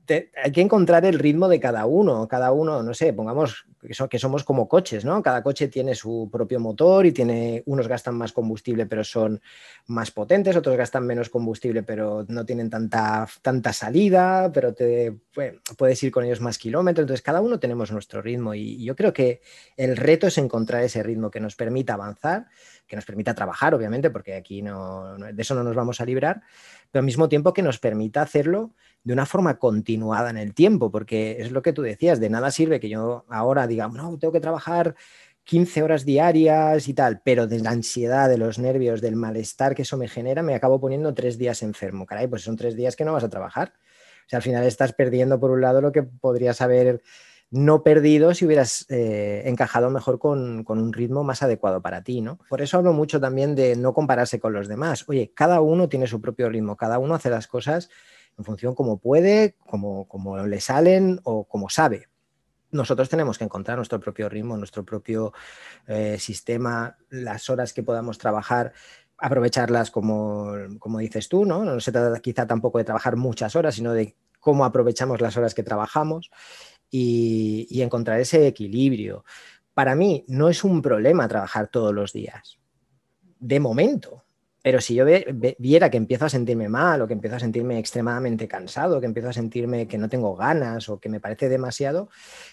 hay 0.08 0.52
que 0.52 0.60
encontrar 0.60 1.04
el 1.04 1.18
ritmo 1.18 1.48
de 1.48 1.60
cada 1.60 1.86
uno. 1.86 2.26
Cada 2.28 2.52
uno, 2.52 2.82
no 2.82 2.94
sé, 2.94 3.12
pongamos 3.12 3.66
que, 4.10 4.18
somos 4.18 4.44
como 4.44 4.68
coches, 4.68 5.04
¿no? 5.04 5.22
Cada 5.22 5.42
coche 5.42 5.68
tiene 5.68 5.94
su 5.94 6.28
propio 6.32 6.60
motor 6.60 7.06
y 7.06 7.12
tiene, 7.12 7.62
unos 7.66 7.88
gastan 7.88 8.16
más 8.16 8.32
combustible 8.32 8.86
pero 8.86 9.04
son 9.04 9.40
más 9.86 10.10
potentes, 10.10 10.56
otros 10.56 10.76
gastan 10.76 11.06
menos 11.06 11.28
combustible 11.28 11.82
pero 11.82 12.24
no 12.28 12.44
tienen 12.44 12.70
tanta, 12.70 13.28
tanta 13.42 13.72
salida, 13.72 14.50
pero 14.52 14.74
te, 14.74 15.16
puedes 15.76 16.02
ir 16.02 16.10
con 16.10 16.24
ellos 16.24 16.40
más 16.40 16.58
kilómetros. 16.58 17.04
Entonces, 17.04 17.22
cada 17.22 17.40
uno 17.40 17.60
tenemos 17.60 17.92
nuestro 17.92 18.22
ritmo 18.22 18.54
y 18.54 18.84
yo 18.84 18.96
creo 18.96 19.12
que 19.12 19.40
el 19.76 19.96
reto 19.96 20.26
es 20.26 20.38
encontrar 20.38 20.82
ese 20.82 21.02
ritmo 21.02 21.30
que 21.30 21.40
nos 21.40 21.54
permita 21.54 21.94
avanzar, 21.94 22.46
que 22.86 22.96
nos 22.96 23.04
permita 23.04 23.34
trabajar, 23.34 23.74
obviamente, 23.74 24.10
porque 24.10 24.34
aquí 24.34 24.62
no, 24.62 25.16
de 25.18 25.40
eso 25.40 25.54
no 25.54 25.62
nos 25.62 25.76
vamos 25.76 26.00
a 26.00 26.04
librar, 26.04 26.42
pero 26.90 27.00
al 27.00 27.06
mismo 27.06 27.28
tiempo 27.28 27.52
que 27.52 27.62
nos 27.62 27.78
permita 27.78 28.22
hacerlo 28.22 28.72
de 29.04 29.12
una 29.12 29.26
forma 29.26 29.58
continuada 29.58 30.30
en 30.30 30.36
el 30.36 30.54
tiempo, 30.54 30.90
porque 30.90 31.36
es 31.40 31.50
lo 31.50 31.62
que 31.62 31.72
tú 31.72 31.82
decías, 31.82 32.20
de 32.20 32.30
nada 32.30 32.50
sirve 32.50 32.80
que 32.80 32.88
yo 32.88 33.24
ahora 33.28 33.66
diga, 33.66 33.88
no, 33.88 34.18
tengo 34.18 34.32
que 34.32 34.40
trabajar 34.40 34.94
15 35.48 35.82
horas 35.82 36.04
diarias 36.04 36.88
y 36.88 36.94
tal, 36.94 37.22
pero 37.24 37.46
de 37.46 37.60
la 37.60 37.70
ansiedad, 37.70 38.28
de 38.28 38.36
los 38.36 38.58
nervios, 38.58 39.00
del 39.00 39.16
malestar 39.16 39.74
que 39.74 39.80
eso 39.80 39.96
me 39.96 40.06
genera, 40.06 40.42
me 40.42 40.54
acabo 40.54 40.78
poniendo 40.78 41.14
tres 41.14 41.38
días 41.38 41.62
enfermo. 41.62 42.04
Caray, 42.04 42.26
pues 42.26 42.42
son 42.42 42.56
tres 42.56 42.76
días 42.76 42.96
que 42.96 43.06
no 43.06 43.14
vas 43.14 43.24
a 43.24 43.30
trabajar. 43.30 43.72
O 44.26 44.28
sea, 44.28 44.36
al 44.36 44.42
final 44.42 44.64
estás 44.64 44.92
perdiendo 44.92 45.40
por 45.40 45.50
un 45.50 45.62
lado 45.62 45.80
lo 45.80 45.90
que 45.90 46.02
podrías 46.02 46.60
haber 46.60 47.00
no 47.50 47.82
perdido 47.82 48.34
si 48.34 48.44
hubieras 48.44 48.84
eh, 48.90 49.44
encajado 49.46 49.88
mejor 49.88 50.18
con, 50.18 50.64
con, 50.64 50.78
un 50.78 50.92
ritmo 50.92 51.24
más 51.24 51.42
adecuado 51.42 51.80
para 51.80 52.02
ti, 52.02 52.20
¿no? 52.20 52.38
Por 52.50 52.60
eso 52.60 52.76
hablo 52.76 52.92
mucho 52.92 53.18
también 53.18 53.54
de 53.54 53.74
no 53.74 53.94
compararse 53.94 54.38
con 54.38 54.52
los 54.52 54.68
demás. 54.68 55.06
Oye, 55.08 55.32
cada 55.34 55.62
uno 55.62 55.88
tiene 55.88 56.06
su 56.06 56.20
propio 56.20 56.50
ritmo, 56.50 56.76
cada 56.76 56.98
uno 56.98 57.14
hace 57.14 57.30
las 57.30 57.46
cosas 57.46 57.88
en 58.38 58.44
función 58.44 58.74
como 58.74 58.98
puede, 58.98 59.56
como, 59.66 60.06
como 60.06 60.38
le 60.46 60.60
salen 60.60 61.20
o 61.24 61.44
como 61.44 61.68
sabe. 61.68 62.08
Nosotros 62.70 63.08
tenemos 63.08 63.36
que 63.36 63.44
encontrar 63.44 63.76
nuestro 63.76 63.98
propio 63.98 64.28
ritmo, 64.28 64.56
nuestro 64.56 64.84
propio 64.84 65.32
eh, 65.86 66.18
sistema, 66.18 66.96
las 67.10 67.50
horas 67.50 67.72
que 67.72 67.82
podamos 67.82 68.18
trabajar, 68.18 68.72
aprovecharlas 69.16 69.90
como, 69.90 70.52
como 70.78 70.98
dices 70.98 71.28
tú, 71.28 71.44
¿no? 71.44 71.64
No 71.64 71.80
se 71.80 71.92
trata 71.92 72.20
quizá 72.20 72.46
tampoco 72.46 72.78
de 72.78 72.84
trabajar 72.84 73.16
muchas 73.16 73.56
horas, 73.56 73.74
sino 73.74 73.92
de 73.92 74.16
cómo 74.38 74.64
aprovechamos 74.64 75.20
las 75.20 75.36
horas 75.36 75.54
que 75.54 75.62
trabajamos 75.62 76.30
y, 76.90 77.66
y, 77.70 77.82
encontrar 77.82 78.20
ese 78.20 78.46
equilibrio. 78.46 79.24
Para 79.74 79.94
mí 79.94 80.24
no 80.28 80.48
es 80.48 80.62
un 80.62 80.80
problema 80.80 81.26
trabajar 81.26 81.68
todos 81.68 81.94
los 81.94 82.12
días, 82.12 82.58
de 83.40 83.60
momento. 83.60 84.24
Pero 84.68 84.82
si 84.82 84.94
yo 84.94 85.06
viera 85.58 85.88
que 85.88 85.96
empiezo 85.96 86.26
a 86.26 86.28
sentirme 86.28 86.68
mal 86.68 87.00
o 87.00 87.06
que 87.06 87.14
empiezo 87.14 87.36
a 87.36 87.40
sentirme 87.40 87.78
extremadamente 87.78 88.46
cansado, 88.46 89.00
que 89.00 89.06
empiezo 89.06 89.30
a 89.30 89.32
sentirme 89.32 89.88
que 89.88 89.96
no 89.96 90.10
tengo 90.10 90.36
ganas 90.36 90.90
o 90.90 91.00
que 91.00 91.08
me 91.08 91.20
parece 91.20 91.48
demasiado, 91.48 92.10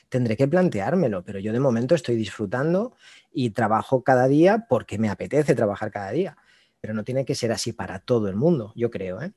tendré 0.08 0.38
que 0.38 0.48
planteármelo. 0.48 1.26
Pero 1.26 1.40
yo 1.40 1.52
de 1.52 1.60
momento 1.60 1.94
estoy 1.94 2.16
disfrutando 2.16 2.96
y 3.34 3.50
trabajo 3.50 4.02
cada 4.02 4.30
día 4.30 4.66
porque 4.70 4.98
me 4.98 5.10
apetece 5.10 5.56
trabajar 5.56 5.92
cada 5.92 6.12
día. 6.12 6.38
Pero 6.80 6.94
no 6.94 7.04
tiene 7.04 7.26
que 7.26 7.36
ser 7.36 7.52
así 7.52 7.74
para 7.74 8.00
todo 8.00 8.30
el 8.30 8.38
mundo, 8.38 8.72
yo 8.78 8.90
creo. 8.90 9.22
¿eh? 9.22 9.34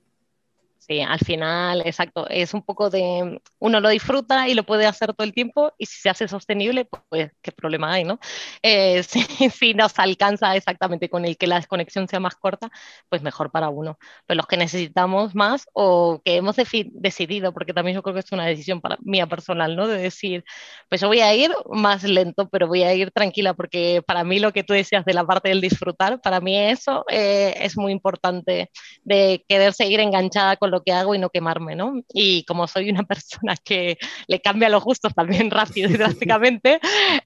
Sí, 0.79 1.01
al 1.01 1.19
final, 1.19 1.83
exacto, 1.85 2.27
es 2.31 2.55
un 2.55 2.63
poco 2.63 2.89
de, 2.89 3.41
uno 3.59 3.81
lo 3.81 3.89
disfruta 3.89 4.49
y 4.49 4.55
lo 4.55 4.63
puede 4.63 4.87
hacer 4.87 5.13
todo 5.13 5.27
el 5.27 5.35
tiempo 5.35 5.73
y 5.77 5.87
si 5.87 6.01
se 6.01 6.09
hace 6.09 6.29
sostenible, 6.29 6.89
pues 7.11 7.33
qué 7.43 7.53
problema 7.53 7.93
hay, 7.93 8.05
¿no? 8.05 8.19
Eh, 8.63 9.03
si, 9.53 9.75
nos 9.75 9.99
alcanza 9.99 10.57
exactamente 10.57 11.11
con 11.11 11.25
el 11.25 11.37
que 11.37 11.47
la 11.47 11.57
desconexión 11.57 12.09
sea 12.09 12.21
más 12.21 12.37
corta, 12.37 12.71
pues 13.09 13.23
mejor 13.23 13.51
para 13.51 13.69
uno. 13.69 13.99
Pero 14.27 14.39
los 14.39 14.47
que 14.47 14.57
necesitamos 14.57 15.35
más 15.35 15.67
o 15.73 16.23
que 16.25 16.37
hemos 16.37 16.57
decidido, 16.57 17.53
porque 17.53 17.75
también 17.75 17.97
yo 17.97 18.03
creo 18.03 18.15
que 18.15 18.21
es 18.21 18.33
una 18.33 18.47
decisión 18.47 18.81
para, 18.81 18.97
mía 19.03 19.27
personal, 19.27 19.77
¿no? 19.77 19.89
De 19.89 19.99
decir, 19.99 20.45
pues 20.89 21.01
yo 21.01 21.09
voy 21.09 21.21
a 21.21 21.35
ir 21.35 21.51
más 21.71 22.05
lento, 22.05 22.49
pero 22.49 22.69
voy 22.69 22.85
a 22.85 22.95
ir 22.95 23.11
tranquila, 23.11 23.55
porque 23.55 24.03
para 24.07 24.25
mí 24.25 24.39
lo 24.39 24.53
que 24.53 24.65
tú 24.65 24.75
decías 24.75 25.05
de 25.05 25.13
la 25.15 25.25
parte 25.25 25.49
del 25.49 25.61
disfrutar, 25.61 26.21
para 26.21 26.41
mí 26.41 26.57
eso 26.57 27.05
eh, 27.11 27.55
es 27.61 27.77
muy 27.77 27.93
importante, 27.93 28.71
de 29.03 29.45
querer 29.49 29.73
seguir 29.73 30.01
enganchada 30.01 30.57
con 30.57 30.68
lo 30.69 30.83
que 30.83 30.93
hago 30.93 31.15
y 31.15 31.19
no 31.19 31.31
quemarme, 31.31 31.75
¿no? 31.77 32.03
Y 32.13 32.45
como 32.45 32.67
soy 32.67 32.91
una 32.91 33.03
persona 33.09 33.55
que 33.57 33.99
le 34.27 34.41
cambia 34.41 34.69
los 34.69 34.85
gustos 34.85 35.15
también 35.15 35.51
rápido 35.51 35.91
y 35.91 35.95
drásticamente, 35.95 36.81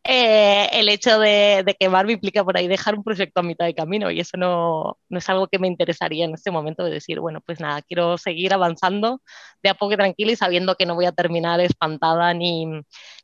eh, 0.05 0.69
el 0.73 0.89
hecho 0.89 1.19
de, 1.19 1.63
de, 1.65 1.75
quemarme 1.75 2.13
implica 2.13 2.45
por 2.45 2.57
ahí 2.57 2.69
dejar 2.69 2.95
un 2.95 3.05
proyecto 3.05 3.41
a 3.41 3.43
mitad 3.43 3.67
de 3.67 3.75
camino 3.75 4.11
y 4.11 4.21
eso 4.21 4.37
no, 4.37 4.99
no 5.09 5.19
es 5.19 5.29
algo 5.29 5.49
que 5.49 5.59
me 5.59 5.69
interesaría 5.69 6.25
en 6.25 6.35
este 6.35 6.51
momento 6.51 6.85
de 6.85 6.91
decir, 6.91 7.21
bueno, 7.21 7.41
pues 7.45 7.61
nada, 7.61 7.83
quiero 7.83 8.19
seguir 8.19 8.53
avanzando 8.55 9.23
de 9.63 9.71
a 9.71 9.75
poco 9.75 9.97
tranquila 9.97 10.33
y 10.33 10.37
sabiendo 10.37 10.75
que 10.77 10.87
no 10.87 10.95
voy 10.95 11.07
a 11.07 11.13
terminar 11.13 11.61
espantada 11.61 12.35
ni, 12.35 12.67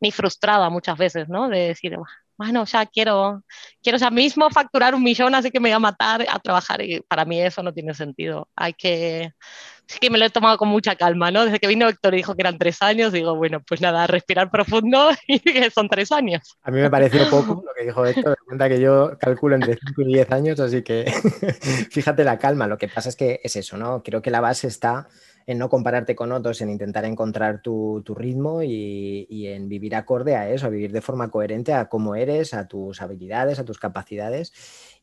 ni 0.01 0.11
frustrada 0.13 0.71
muchas 0.71 0.99
veces, 0.99 1.29
¿no? 1.29 1.49
De 1.49 1.69
decir, 1.69 1.97
bueno, 2.39 2.65
ya 2.67 2.87
quiero, 2.87 3.43
quiero 3.83 3.99
ya 3.99 4.11
mismo 4.11 4.49
facturar 4.49 4.95
un 4.95 5.03
millón, 5.03 5.35
así 5.35 5.51
que 5.51 5.59
me 5.59 5.71
voy 5.71 5.75
a 5.75 5.81
matar 5.81 6.25
a 6.29 6.39
trabajar. 6.39 6.81
Y 6.83 7.01
para 7.01 7.25
mí 7.25 7.41
eso 7.43 7.65
no 7.65 7.75
tiene 7.75 7.95
sentido. 7.95 8.49
Hay 8.55 8.75
que, 8.75 9.33
sí 9.87 9.99
que 9.99 10.09
me 10.09 10.19
lo 10.19 10.25
he 10.25 10.31
tomado 10.31 10.57
con 10.57 10.69
mucha 10.69 10.95
calma, 10.95 11.33
¿no? 11.33 11.45
Desde 11.45 11.59
que 11.59 11.67
vino 11.67 11.89
Héctor 11.89 12.15
y 12.15 12.19
dijo 12.19 12.37
que 12.37 12.43
eran 12.43 12.57
tres 12.57 12.81
años, 12.81 13.13
digo, 13.13 13.35
bueno, 13.35 13.61
pues 13.67 13.81
nada, 13.81 14.07
respirar 14.07 14.53
profundo 14.53 15.11
y 15.27 15.41
que 15.41 15.69
son 15.73 15.89
tres 15.89 16.13
años. 16.13 16.57
A 16.63 16.71
mí 16.71 16.81
me 16.81 16.89
pareció 16.89 17.29
poco 17.29 17.65
lo 17.67 17.75
que 17.77 17.87
dijo 17.87 18.07
Héctor, 18.07 18.31
de 18.31 18.45
cuenta 18.47 18.69
que 18.69 18.81
yo 18.81 19.19
calculo 19.19 19.57
entre 19.57 19.77
5 19.77 20.03
y 20.03 20.15
10 20.15 20.31
años, 20.31 20.61
así 20.61 20.83
que 20.83 21.07
fíjate 21.91 22.23
la 22.23 22.39
calma. 22.39 22.69
Lo 22.69 22.79
que 22.79 22.87
pasa 22.87 23.09
es 23.09 23.17
que 23.17 23.41
es 23.43 23.57
eso, 23.57 23.77
¿no? 23.77 24.05
Creo 24.05 24.23
que 24.23 24.31
la 24.31 24.41
base 24.41 24.69
está 24.69 25.09
en 25.49 25.57
no 25.57 25.71
compararte 25.71 26.15
con 26.15 26.31
otros, 26.33 26.61
en 26.61 26.69
intentar 26.69 27.07
encontrar 27.07 27.63
tu, 27.63 28.05
ritmo 28.15 28.63
y, 28.63 29.47
en 29.47 29.67
vivir 29.67 29.97
acorde 29.97 30.37
a 30.37 30.51
eso, 30.51 30.67
a 30.67 30.69
vivir 30.69 30.93
de 30.93 31.01
forma 31.01 31.31
coherente 31.31 31.73
a 31.73 31.89
cómo 31.89 32.15
eres, 32.15 32.53
a 32.53 32.69
tus 32.69 33.01
habilidades, 33.01 33.59
a 33.59 33.65
tus 33.65 33.79
capacidades 33.79 34.53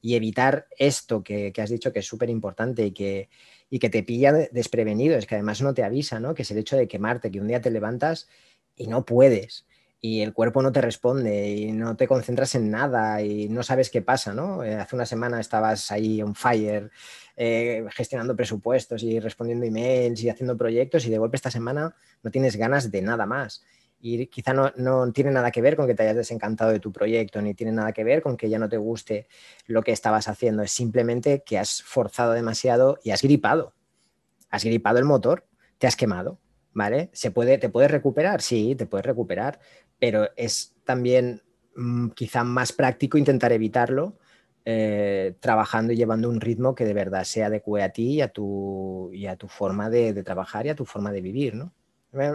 y 0.04 0.14
evitar 0.14 0.68
esto 0.78 1.24
que, 1.24 1.52
has 1.58 1.72
dicho 1.72 1.92
que 1.92 1.98
es 1.98 2.06
súper 2.06 2.30
importante 2.30 2.86
y 2.86 2.92
que, 2.92 3.28
y 3.72 3.80
que 3.80 3.90
te 3.90 4.04
pilla 4.04 4.34
desprevenido, 4.34 5.18
es 5.18 5.26
que 5.26 5.34
además 5.34 5.64
no 5.64 5.74
te 5.74 5.84
avisa, 5.84 6.20
¿no? 6.20 6.36
que 6.36 6.44
es 6.44 6.52
el 6.52 6.60
hecho 6.60 6.78
de 6.78 6.88
quemarte, 6.88 7.32
que 7.32 7.42
un 7.42 7.48
día 7.48 7.60
te 7.60 7.72
levantas 7.72 8.28
y 8.76 8.86
no 8.86 9.04
puedes 9.04 9.66
y 10.06 10.22
el 10.22 10.34
cuerpo 10.34 10.62
no 10.62 10.72
te 10.72 10.82
responde 10.82 11.50
y 11.50 11.72
no 11.72 11.96
te 11.96 12.08
concentras 12.08 12.54
en 12.54 12.70
nada 12.70 13.24
y 13.24 13.50
no 13.50 13.64
sabes 13.64 13.90
qué 13.90 14.04
pasa, 14.04 14.36
¿no? 14.36 14.64
Eh, 14.64 14.76
hace 14.76 14.96
una 14.96 15.08
semana 15.08 15.40
estabas 15.40 15.92
ahí 15.92 16.22
on 16.22 16.36
fire 16.36 16.92
eh, 17.36 17.84
gestionando 17.90 18.36
presupuestos 18.36 19.02
y 19.02 19.20
respondiendo 19.20 19.66
emails 19.66 20.22
y 20.22 20.30
haciendo 20.30 20.56
proyectos 20.56 21.08
y 21.08 21.10
de 21.10 21.18
golpe 21.18 21.38
esta 21.38 21.50
semana 21.50 21.96
no 22.22 22.30
tienes 22.30 22.56
ganas 22.56 22.92
de 22.92 23.02
nada 23.02 23.26
más. 23.26 23.64
Y 24.00 24.28
quizá 24.28 24.54
no, 24.54 24.72
no 24.76 25.12
tiene 25.12 25.32
nada 25.32 25.50
que 25.50 25.64
ver 25.64 25.76
con 25.76 25.88
que 25.88 25.96
te 25.96 26.04
hayas 26.04 26.18
desencantado 26.18 26.70
de 26.70 26.80
tu 26.80 26.92
proyecto, 26.92 27.42
ni 27.42 27.56
tiene 27.56 27.72
nada 27.72 27.92
que 27.92 28.04
ver 28.04 28.22
con 28.22 28.38
que 28.38 28.48
ya 28.48 28.60
no 28.60 28.70
te 28.70 28.78
guste 28.78 29.28
lo 29.66 29.82
que 29.82 29.92
estabas 29.92 30.28
haciendo. 30.28 30.62
Es 30.62 30.72
simplemente 30.72 31.42
que 31.44 31.58
has 31.58 31.82
forzado 31.82 32.34
demasiado 32.34 33.00
y 33.04 33.10
has 33.10 33.24
gripado. 33.24 33.74
Has 34.52 34.66
gripado 34.66 35.00
el 35.00 35.06
motor, 35.06 35.48
te 35.80 35.88
has 35.88 35.96
quemado. 35.96 36.38
¿Vale? 36.78 37.10
¿Se 37.14 37.32
puede, 37.32 37.58
¿Te 37.58 37.70
puedes 37.70 37.90
recuperar? 37.90 38.42
Sí, 38.42 38.76
te 38.76 38.86
puedes 38.86 39.06
recuperar, 39.06 39.62
pero 40.00 40.30
es 40.36 40.76
también 40.84 41.42
mm, 41.76 42.10
quizá 42.10 42.44
más 42.44 42.72
práctico 42.72 43.18
intentar 43.18 43.52
evitarlo 43.52 44.18
eh, 44.68 45.36
trabajando 45.40 45.94
y 45.94 45.96
llevando 45.96 46.28
un 46.28 46.42
ritmo 46.42 46.74
que 46.74 46.86
de 46.86 46.96
verdad 46.96 47.24
se 47.24 47.44
adecue 47.44 47.84
a 47.84 47.90
ti 47.90 48.14
y 48.14 48.22
a 48.22 48.30
tu, 48.30 49.12
y 49.14 49.28
a 49.28 49.36
tu 49.36 49.48
forma 49.48 49.92
de, 49.92 50.24
trabajar 50.24 50.66
y 50.66 50.70
a 50.70 50.76
tu 50.76 50.86
forma 50.86 51.12
de 51.12 51.22
vivir, 51.22 51.54
¿no? 51.54 51.72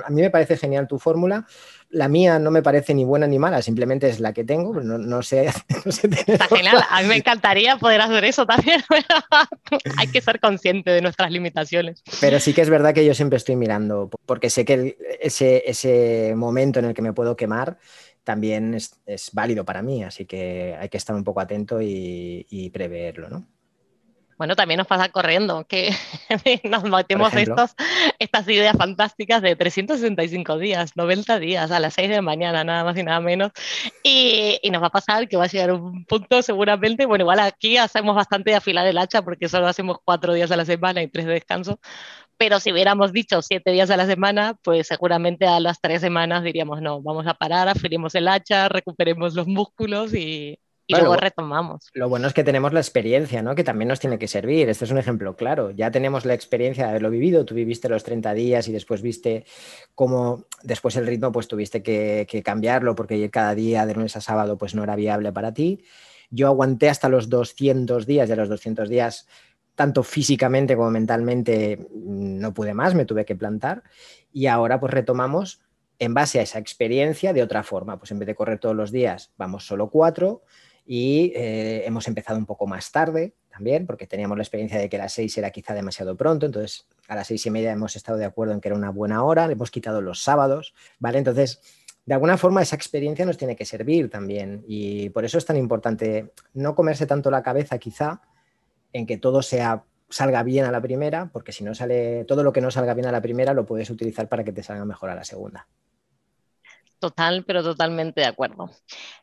A 0.04 0.10
mí 0.10 0.22
me 0.22 0.30
parece 0.30 0.56
genial 0.56 0.86
tu 0.86 0.98
fórmula. 0.98 1.46
La 1.90 2.08
mía 2.08 2.38
no 2.38 2.50
me 2.50 2.62
parece 2.62 2.94
ni 2.94 3.04
buena 3.04 3.26
ni 3.26 3.38
mala, 3.38 3.62
simplemente 3.62 4.08
es 4.08 4.20
la 4.20 4.32
que 4.32 4.44
tengo. 4.44 4.74
No, 4.80 4.98
no 4.98 5.22
sé. 5.22 5.50
Está 5.84 6.46
genial. 6.48 6.82
A 6.88 7.02
mí 7.02 7.08
me 7.08 7.16
encantaría 7.16 7.76
poder 7.76 8.00
hacer 8.00 8.24
eso 8.24 8.46
también. 8.46 8.82
Hay 9.98 10.08
que 10.08 10.20
ser 10.20 10.40
consciente 10.40 10.90
de 10.90 11.00
nuestras 11.00 11.30
limitaciones. 11.30 12.02
Pero 12.20 12.40
sí 12.40 12.52
que 12.52 12.62
es 12.62 12.70
verdad 12.70 12.94
que 12.94 13.04
yo 13.04 13.14
siempre 13.14 13.36
estoy 13.36 13.56
mirando, 13.56 14.10
porque 14.26 14.50
sé 14.50 14.64
que 14.64 14.96
ese, 15.20 15.64
ese 15.66 16.34
momento 16.36 16.78
en 16.78 16.86
el 16.86 16.94
que 16.94 17.02
me 17.02 17.12
puedo 17.12 17.36
quemar 17.36 17.78
también 18.24 18.74
es, 18.74 19.30
válido 19.32 19.64
para 19.64 19.82
mí, 19.82 20.04
así 20.04 20.26
que 20.26 20.76
hay 20.78 20.88
que 20.88 20.98
estar 20.98 21.16
un 21.16 21.24
poco 21.24 21.40
atento 21.40 21.80
y, 21.80 22.70
preverlo, 22.72 23.28
¿no? 23.28 23.46
Bueno, 24.40 24.56
también 24.56 24.78
nos 24.78 24.86
pasa 24.86 25.10
corriendo, 25.10 25.66
que 25.66 25.90
nos 26.64 26.84
metemos 26.84 27.34
estos, 27.34 27.74
estas 28.18 28.48
ideas 28.48 28.74
fantásticas 28.74 29.42
de 29.42 29.54
365 29.54 30.56
días, 30.56 30.96
90 30.96 31.38
días, 31.38 31.70
a 31.70 31.78
las 31.78 31.92
6 31.92 32.08
de 32.08 32.14
la 32.16 32.22
mañana, 32.22 32.64
nada 32.64 32.82
más 32.82 32.96
y 32.96 33.02
nada 33.02 33.20
menos. 33.20 33.52
Y, 34.02 34.58
y, 34.62 34.70
nos 34.70 34.82
va 34.82 34.86
a 34.86 34.90
pasar 34.92 35.28
que 35.28 35.36
va 35.36 35.44
a 35.44 35.46
llegar 35.46 35.72
un 35.72 36.06
punto 36.06 36.40
seguramente, 36.40 37.04
bueno, 37.04 37.24
igual 37.24 37.38
aquí 37.40 37.76
hacemos 37.76 38.16
bastante 38.16 38.48
de 38.48 38.56
afilar 38.56 38.86
el 38.86 38.96
hacha 38.96 39.20
porque 39.20 39.46
solo 39.46 39.66
hacemos 39.66 39.98
cuatro 40.02 40.32
días 40.32 40.50
a 40.50 40.56
la 40.56 40.64
semana 40.64 41.02
y 41.02 41.08
tres 41.08 41.26
de 41.26 41.34
descanso, 41.34 41.78
pero 42.38 42.60
si 42.60 42.72
hubiéramos 42.72 43.12
dicho 43.12 43.42
siete 43.42 43.72
días 43.72 43.90
a 43.90 43.98
la 43.98 44.06
semana, 44.06 44.54
pues 44.62 44.86
seguramente 44.86 45.46
a 45.46 45.60
las 45.60 45.82
tres 45.82 46.00
semanas 46.00 46.44
diríamos, 46.44 46.80
no, 46.80 47.02
vamos 47.02 47.26
a 47.26 47.34
parar, 47.34 47.68
afilemos 47.68 48.14
el 48.14 48.26
hacha, 48.26 48.70
recuperemos 48.70 49.34
los 49.34 49.46
músculos 49.46 50.14
y, 50.14 50.58
y 50.90 51.00
luego 51.00 51.16
retomamos. 51.16 51.90
Lo 51.94 52.08
bueno 52.08 52.26
es 52.26 52.34
que 52.34 52.44
tenemos 52.44 52.72
la 52.72 52.80
experiencia, 52.80 53.42
¿no? 53.42 53.54
Que 53.54 53.64
también 53.64 53.88
nos 53.88 54.00
tiene 54.00 54.18
que 54.18 54.28
servir. 54.28 54.68
Este 54.68 54.84
es 54.84 54.90
un 54.90 54.98
ejemplo 54.98 55.36
claro. 55.36 55.70
Ya 55.70 55.90
tenemos 55.90 56.24
la 56.24 56.34
experiencia 56.34 56.84
de 56.84 56.90
haberlo 56.90 57.10
vivido. 57.10 57.44
Tú 57.44 57.54
viviste 57.54 57.88
los 57.88 58.04
30 58.04 58.34
días 58.34 58.68
y 58.68 58.72
después 58.72 59.02
viste 59.02 59.44
cómo 59.94 60.44
después 60.62 60.96
el 60.96 61.06
ritmo 61.06 61.32
pues 61.32 61.48
tuviste 61.48 61.82
que, 61.82 62.26
que 62.28 62.42
cambiarlo 62.42 62.94
porque 62.94 63.30
cada 63.30 63.54
día 63.54 63.86
de 63.86 63.94
lunes 63.94 64.16
a 64.16 64.20
sábado 64.20 64.58
pues 64.58 64.74
no 64.74 64.82
era 64.82 64.96
viable 64.96 65.32
para 65.32 65.54
ti. 65.54 65.84
Yo 66.30 66.46
aguanté 66.46 66.88
hasta 66.88 67.08
los 67.08 67.28
200 67.28 68.06
días 68.06 68.28
y 68.28 68.32
a 68.32 68.36
los 68.36 68.48
200 68.48 68.88
días 68.88 69.26
tanto 69.74 70.02
físicamente 70.02 70.76
como 70.76 70.90
mentalmente 70.90 71.88
no 71.94 72.52
pude 72.52 72.74
más, 72.74 72.94
me 72.94 73.06
tuve 73.06 73.24
que 73.24 73.34
plantar 73.34 73.82
y 74.32 74.46
ahora 74.46 74.78
pues 74.78 74.92
retomamos 74.92 75.62
en 75.98 76.14
base 76.14 76.40
a 76.40 76.42
esa 76.42 76.58
experiencia 76.58 77.32
de 77.32 77.42
otra 77.42 77.62
forma. 77.62 77.98
Pues 77.98 78.10
en 78.10 78.18
vez 78.18 78.26
de 78.26 78.34
correr 78.34 78.58
todos 78.58 78.74
los 78.74 78.90
días, 78.90 79.32
vamos 79.36 79.66
solo 79.66 79.90
cuatro 79.90 80.42
y 80.92 81.32
eh, 81.36 81.84
hemos 81.86 82.08
empezado 82.08 82.36
un 82.36 82.46
poco 82.46 82.66
más 82.66 82.90
tarde 82.90 83.32
también, 83.48 83.86
porque 83.86 84.08
teníamos 84.08 84.36
la 84.36 84.42
experiencia 84.42 84.76
de 84.76 84.88
que 84.88 84.98
las 84.98 85.12
seis 85.12 85.38
era 85.38 85.52
quizá 85.52 85.72
demasiado 85.72 86.16
pronto, 86.16 86.46
entonces 86.46 86.88
a 87.06 87.14
las 87.14 87.28
seis 87.28 87.46
y 87.46 87.50
media 87.50 87.70
hemos 87.70 87.94
estado 87.94 88.18
de 88.18 88.24
acuerdo 88.24 88.54
en 88.54 88.60
que 88.60 88.66
era 88.66 88.76
una 88.76 88.90
buena 88.90 89.22
hora, 89.22 89.46
le 89.46 89.52
hemos 89.52 89.70
quitado 89.70 90.00
los 90.00 90.24
sábados, 90.24 90.74
¿vale? 90.98 91.18
Entonces, 91.18 91.62
de 92.06 92.14
alguna 92.14 92.36
forma 92.36 92.60
esa 92.60 92.74
experiencia 92.74 93.24
nos 93.24 93.36
tiene 93.36 93.54
que 93.54 93.64
servir 93.64 94.10
también 94.10 94.64
y 94.66 95.10
por 95.10 95.24
eso 95.24 95.38
es 95.38 95.44
tan 95.44 95.56
importante 95.56 96.32
no 96.54 96.74
comerse 96.74 97.06
tanto 97.06 97.30
la 97.30 97.44
cabeza 97.44 97.78
quizá 97.78 98.22
en 98.92 99.06
que 99.06 99.16
todo 99.16 99.42
sea 99.42 99.84
salga 100.08 100.42
bien 100.42 100.64
a 100.64 100.72
la 100.72 100.80
primera, 100.80 101.30
porque 101.32 101.52
si 101.52 101.62
no 101.62 101.72
sale 101.72 102.24
todo 102.24 102.42
lo 102.42 102.52
que 102.52 102.62
no 102.62 102.72
salga 102.72 102.94
bien 102.94 103.06
a 103.06 103.12
la 103.12 103.22
primera 103.22 103.54
lo 103.54 103.64
puedes 103.64 103.90
utilizar 103.90 104.28
para 104.28 104.42
que 104.42 104.50
te 104.50 104.64
salga 104.64 104.84
mejor 104.84 105.10
a 105.10 105.14
la 105.14 105.22
segunda. 105.22 105.68
Total, 107.00 107.44
pero 107.46 107.62
totalmente 107.62 108.20
de 108.20 108.26
acuerdo. 108.26 108.70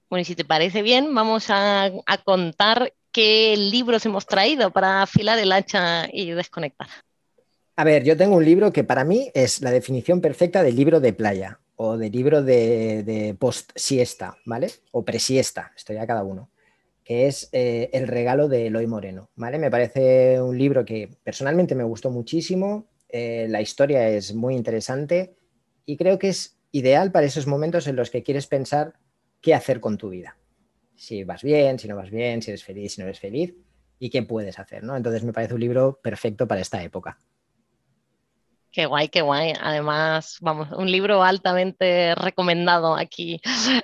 Bueno, 0.09 0.21
y 0.21 0.25
si 0.25 0.35
te 0.35 0.43
parece 0.43 0.81
bien, 0.81 1.13
vamos 1.13 1.45
a, 1.49 1.91
contar 2.25 2.91
qué 3.11 3.55
libros 3.55 4.03
hemos 4.05 4.25
traído 4.25 4.71
para 4.71 5.03
afilar 5.03 5.37
el 5.37 5.51
hacha 5.51 6.07
y 6.11 6.31
desconectar. 6.31 6.87
A 7.75 7.83
ver, 7.83 8.03
yo 8.03 8.17
tengo 8.17 8.35
un 8.35 8.45
libro 8.45 8.73
que 8.73 8.83
para 8.83 9.03
mí 9.03 9.29
es 9.35 9.61
la 9.61 9.69
definición 9.69 10.21
perfecta 10.21 10.63
del 10.63 10.75
libro 10.75 10.99
de 10.99 11.13
playa 11.13 11.59
o 11.75 11.97
de 11.97 12.09
libro 12.09 12.41
de, 12.41 13.35
post-siesta, 13.39 14.37
¿vale? 14.45 14.71
O 14.91 15.05
pre-siesta, 15.05 15.71
estoy 15.75 15.97
a 15.97 16.07
cada 16.07 16.23
uno, 16.23 16.49
que 17.03 17.27
es 17.27 17.49
eh, 17.51 17.91
El 17.93 18.07
regalo 18.07 18.47
de 18.47 18.67
Eloy 18.67 18.87
Moreno, 18.87 19.29
¿vale? 19.35 19.59
Me 19.59 19.69
parece 19.69 20.41
un 20.41 20.57
libro 20.57 20.83
que 20.83 21.09
personalmente 21.23 21.75
me 21.75 21.83
gustó 21.83 22.09
muchísimo, 22.09 22.87
eh, 23.09 23.45
la 23.47 23.61
historia 23.61 24.09
es 24.09 24.33
muy 24.33 24.55
interesante 24.55 25.37
y 25.85 25.95
creo 25.95 26.17
que 26.17 26.29
es 26.29 26.56
ideal 26.71 27.11
para 27.11 27.25
esos 27.25 27.47
momentos 27.47 27.87
en 27.87 27.95
los 27.95 28.09
que 28.09 28.23
quieres 28.23 28.47
pensar 28.47 28.93
qué 29.41 29.53
hacer 29.53 29.79
con 29.79 29.97
tu 29.97 30.09
vida. 30.09 30.37
Si 30.95 31.23
vas 31.23 31.43
bien, 31.43 31.77
si 31.79 31.87
no 31.87 31.95
vas 31.95 32.09
bien, 32.09 32.41
si 32.41 32.51
eres 32.51 32.63
feliz, 32.63 32.93
si 32.93 33.01
no 33.01 33.07
eres 33.07 33.19
feliz 33.19 33.53
y 33.99 34.09
qué 34.09 34.23
puedes 34.23 34.59
hacer, 34.59 34.83
¿no? 34.83 34.95
Entonces 34.95 35.23
me 35.23 35.33
parece 35.33 35.53
un 35.53 35.59
libro 35.59 35.99
perfecto 36.01 36.47
para 36.47 36.61
esta 36.61 36.81
época. 36.83 37.19
Qué 38.71 38.85
guay, 38.85 39.09
qué 39.09 39.21
guay. 39.21 39.53
Además, 39.59 40.37
vamos, 40.41 40.69
un 40.71 40.91
libro 40.91 41.23
altamente 41.23 42.13
recomendado 42.15 42.95
aquí, 42.95 43.41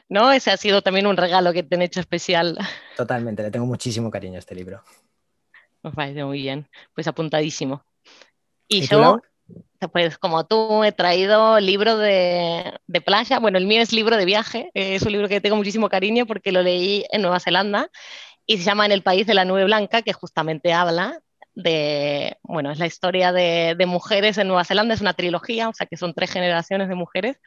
¿no? 0.09 0.31
Ese 0.31 0.51
ha 0.51 0.57
sido 0.57 0.81
también 0.81 1.07
un 1.07 1.17
regalo 1.17 1.53
que 1.53 1.63
te 1.63 1.75
han 1.75 1.81
hecho 1.81 1.99
especial. 1.99 2.57
Totalmente, 2.95 3.41
le 3.41 3.51
tengo 3.51 3.65
muchísimo 3.65 4.11
cariño 4.11 4.35
a 4.35 4.39
este 4.39 4.55
libro. 4.55 4.83
Me 5.81 5.91
parece 5.91 6.23
muy 6.23 6.41
bien, 6.41 6.67
pues 6.93 7.07
apuntadísimo. 7.07 7.83
Y, 8.67 8.81
yo, 8.87 9.21
pues 9.87 10.17
como 10.17 10.45
tú 10.45 10.83
he 10.83 10.91
traído 10.91 11.59
libro 11.59 11.97
de, 11.97 12.73
de, 12.87 13.01
playa, 13.01 13.39
bueno, 13.39 13.57
el 13.57 13.67
mío 13.67 13.81
es 13.81 13.93
libro 13.93 14.17
de 14.17 14.25
viaje, 14.25 14.69
es 14.73 15.03
un 15.03 15.11
libro 15.11 15.27
que 15.27 15.41
tengo 15.41 15.55
muchísimo 15.55 15.89
cariño 15.89 16.25
porque 16.25 16.51
lo 16.51 16.61
leí 16.61 17.05
en 17.11 17.21
Nueva 17.21 17.39
Zelanda 17.39 17.89
y 18.45 18.57
se 18.57 18.63
llama 18.63 18.85
En 18.85 18.91
el 18.91 19.03
país 19.03 19.25
de 19.27 19.33
la 19.33 19.45
nube 19.45 19.65
blanca, 19.65 20.01
que 20.01 20.13
justamente 20.13 20.73
habla 20.73 21.19
de, 21.55 22.37
bueno, 22.43 22.71
es 22.71 22.79
la 22.79 22.87
historia 22.87 23.31
de, 23.31 23.75
de 23.77 23.85
mujeres 23.85 24.37
en 24.37 24.47
Nueva 24.47 24.65
Zelanda, 24.65 24.93
es 24.93 25.01
una 25.01 25.13
trilogía, 25.13 25.69
o 25.69 25.73
sea 25.73 25.87
que 25.87 25.97
son 25.97 26.13
tres 26.13 26.31
generaciones 26.31 26.89
de 26.89 26.95
mujeres 26.95 27.37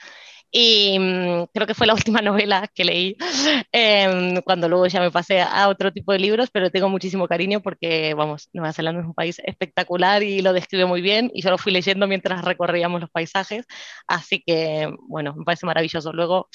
y 0.50 0.98
mm, 0.98 1.46
creo 1.52 1.66
que 1.66 1.74
fue 1.74 1.86
la 1.86 1.94
última 1.94 2.22
novela 2.22 2.68
que 2.74 2.84
leí, 2.84 3.16
em, 3.72 4.40
cuando 4.42 4.68
luego 4.68 4.86
ya 4.86 5.00
me 5.00 5.10
pasé 5.10 5.40
a 5.40 5.68
otro 5.68 5.92
tipo 5.92 6.12
de 6.12 6.18
libros, 6.18 6.50
pero 6.50 6.70
tengo 6.70 6.88
muchísimo 6.88 7.28
cariño 7.28 7.60
porque, 7.60 8.14
vamos, 8.14 8.48
Nueva 8.52 8.72
Zelanda 8.72 9.00
es 9.00 9.06
un 9.06 9.14
país 9.14 9.40
espectacular 9.44 10.22
y 10.22 10.40
lo 10.42 10.52
describe 10.52 10.86
muy 10.86 11.00
bien 11.02 11.30
y 11.34 11.42
yo 11.42 11.50
lo 11.50 11.58
fui 11.58 11.72
leyendo 11.72 12.06
mientras 12.06 12.44
recorríamos 12.44 13.00
los 13.00 13.10
paisajes, 13.10 13.66
así 14.06 14.42
que, 14.46 14.88
bueno, 15.08 15.34
me 15.36 15.44
parece 15.44 15.66
maravilloso. 15.66 16.12
Luego, 16.12 16.48